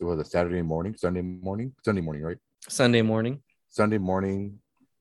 [0.00, 2.38] it was a Saturday morning, Sunday morning, Sunday morning, right?
[2.68, 3.42] Sunday morning.
[3.68, 4.58] Sunday morning,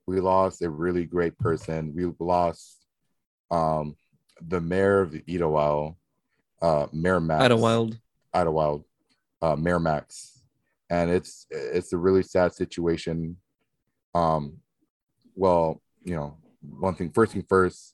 [0.07, 1.93] we lost a really great person.
[1.95, 2.79] We lost
[3.51, 3.95] um
[4.41, 5.95] the mayor of Idyllwild,
[6.61, 7.43] uh Mayor Max.
[7.43, 7.99] Idyllwild.
[8.33, 8.83] Idyllwild,
[9.41, 10.41] uh Mayor Max.
[10.89, 13.37] And it's it's a really sad situation.
[14.15, 14.57] Um
[15.35, 16.37] well, you know,
[16.69, 17.93] one thing first thing first,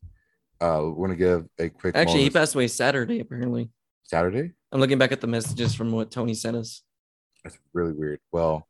[0.61, 3.70] uh we're gonna give a quick Actually, he passed away Saturday, apparently.
[4.03, 4.53] Saturday.
[4.72, 6.84] I'm looking back at the messages from what Tony sent us.
[7.43, 8.20] That's really weird.
[8.32, 8.67] Well,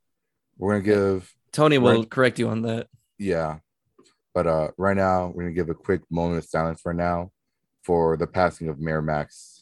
[0.57, 2.09] we're gonna give Tony will Right.
[2.09, 2.87] correct you on that.
[3.17, 3.59] yeah
[4.33, 7.31] but uh right now we're gonna give a quick moment of silence right now
[7.83, 9.58] for the passing of mayor max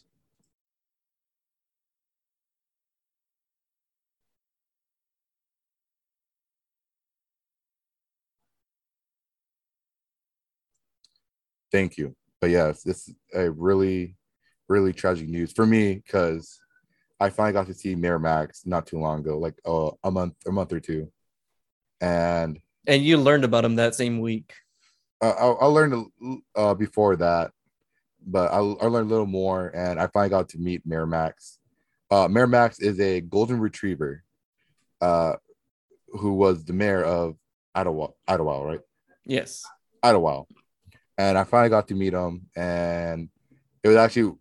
[11.72, 14.16] thank you but yes this is a really
[14.70, 16.60] really tragic news for me because
[17.20, 20.34] i finally got to see mayor max not too long ago like uh, a month
[20.48, 21.12] a month or two
[22.02, 24.54] and And you learned about him that same week.
[25.22, 26.06] uh, I, I learned
[26.56, 27.52] uh, before that,
[28.26, 31.58] but I, I learned a little more, and I finally got to meet Mayor Max.
[32.12, 34.24] Uh, mayor Max is a golden retriever,
[35.02, 35.34] uh,
[36.10, 37.36] who was the mayor of
[37.76, 38.80] Idyllwild, Idyllwild, right?
[39.26, 39.66] Yes.
[40.06, 40.46] Idyllwild,
[41.18, 43.30] and I finally got to meet him, and
[43.84, 44.36] it was actually,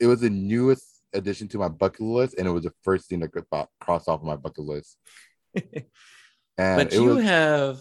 [0.00, 3.22] it was the newest addition to my bucket list, and it was the first thing
[3.50, 4.98] bo- crossed off of my bucket list.
[6.56, 7.80] And but you was, have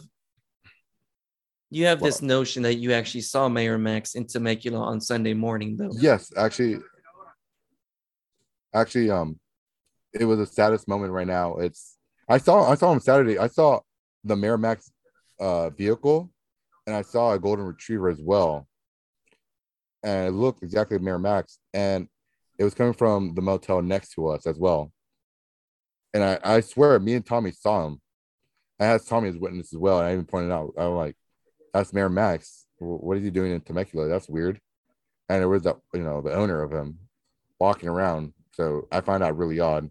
[1.69, 5.78] you have this notion that you actually saw Mayor Max in Temecula on Sunday morning,
[5.78, 5.91] though.
[5.93, 6.80] Yes, actually,
[8.74, 9.39] actually, um,
[10.11, 11.57] it was the saddest moment right now.
[11.57, 11.97] It's
[12.28, 13.38] I saw I saw him Saturday.
[13.38, 13.82] I saw
[14.24, 14.91] the Mayor Max
[15.39, 16.32] uh vehicle,
[16.86, 18.68] and I saw a golden retriever as well,
[20.04, 22.08] and it looked exactly like Mayor Max, and
[22.58, 24.92] it was coming from the motel next to us as well.
[26.14, 28.02] And I I swear, me and Tommy saw him.
[28.80, 31.16] I asked Tommy as witness as well, and I even pointed out, I'm like,
[31.74, 32.66] that's Mayor Max.
[32.80, 34.08] What is he doing in Temecula?
[34.08, 34.60] That's weird
[35.30, 37.00] and it was the you know the owner of him
[37.60, 38.34] walking around.
[38.52, 39.90] So I find that really odd.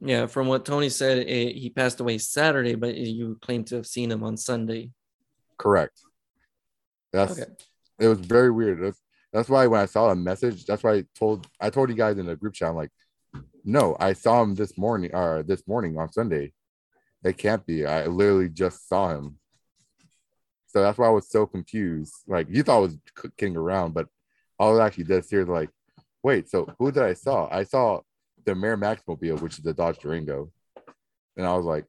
[0.00, 3.86] Yeah, from what Tony said, eh, he passed away Saturday, but you claim to have
[3.86, 4.90] seen him on Sunday.
[5.58, 6.00] Correct.
[7.12, 7.50] That's Okay.
[8.00, 8.82] it was very weird.
[8.82, 9.00] That's,
[9.32, 12.18] that's why when I saw a message, that's why I told I told you guys
[12.18, 12.90] in the group chat, I'm like,
[13.64, 16.52] no, I saw him this morning or this morning on Sunday.
[17.24, 17.86] It can't be.
[17.86, 19.38] I literally just saw him.
[20.66, 22.14] So that's why I was so confused.
[22.26, 22.98] Like you thought I was
[23.36, 24.08] kidding around, but
[24.58, 25.48] I was actually dead serious.
[25.48, 25.70] Like,
[26.22, 27.48] wait, so who did I saw?
[27.50, 28.00] I saw
[28.44, 30.50] the Mayor Max mobile, which is the Dodge Durango,
[31.36, 31.86] and I was like,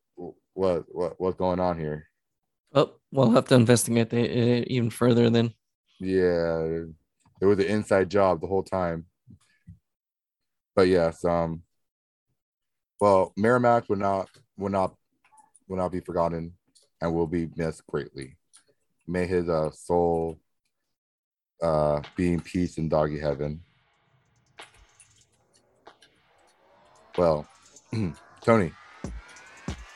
[0.53, 2.07] what, what, what's going on here?
[2.75, 5.53] Oh, we'll have to investigate that eh, even further then.
[6.01, 6.83] Yeah,
[7.41, 9.05] it was an inside job the whole time.
[10.75, 11.63] But yes, um,
[12.99, 14.93] well, Mayor Max will not will not
[15.69, 16.53] will not be forgotten
[17.01, 18.35] and will be missed greatly.
[19.07, 20.37] May his uh, soul
[21.61, 23.61] uh, be in peace in doggy heaven.
[27.17, 27.47] Well,
[28.41, 28.73] Tony.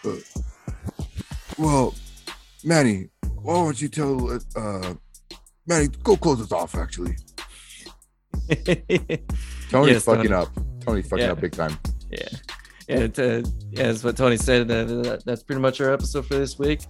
[0.05, 0.15] Uh,
[1.57, 1.93] well,
[2.63, 3.07] Manny,
[3.41, 4.93] why don't you tell uh,
[5.67, 6.75] Manny, go close this off.
[6.75, 7.15] Actually,
[9.69, 10.33] Tony's Yes, fucking Tony.
[10.33, 10.49] up.
[10.81, 11.31] Tony's fucking Yeah.
[11.31, 11.77] up big time.
[12.11, 12.27] Yeah.
[12.87, 16.33] Yeah, it, uh, yeah, as what Tony said, that- that's pretty much our episode for
[16.35, 16.81] this week.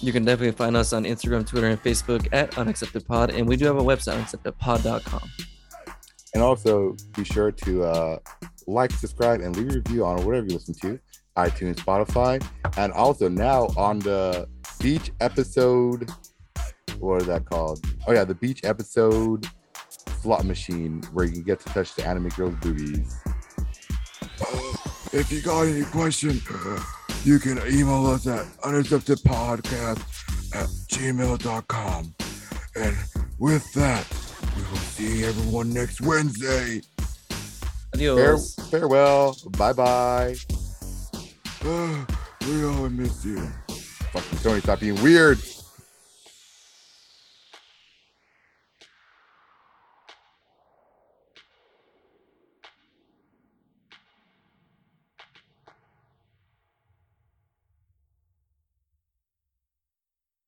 [0.00, 3.36] You can definitely find us on Instagram, Twitter, and Facebook at unacceptedpod.
[3.36, 5.28] And we do have a website, unacceptedpod.com.
[6.34, 8.18] And also be sure to uh,
[8.68, 11.00] like, subscribe, and leave a review on whatever you listen to,
[11.36, 12.40] iTunes, Spotify,
[12.76, 14.46] and also now on the
[14.78, 16.10] beach episode.
[16.98, 17.84] What is that called?
[18.06, 19.46] Oh yeah, the beach episode
[20.20, 23.16] slot machine where you can get to touch the anime girls' boobies.
[25.12, 26.82] if you got any question, uh,
[27.24, 32.14] you can email us at unacceptedpodcast at gmail.com.
[32.76, 32.96] And
[33.38, 34.06] with that,
[34.56, 36.80] we will see everyone next Wednesday.
[37.94, 38.54] Fare- Adios.
[38.70, 39.36] farewell.
[39.56, 40.36] Bye bye.
[41.64, 42.04] Uh,
[42.46, 43.42] we all miss you.
[44.12, 45.38] Fucking Tony, stop being weird.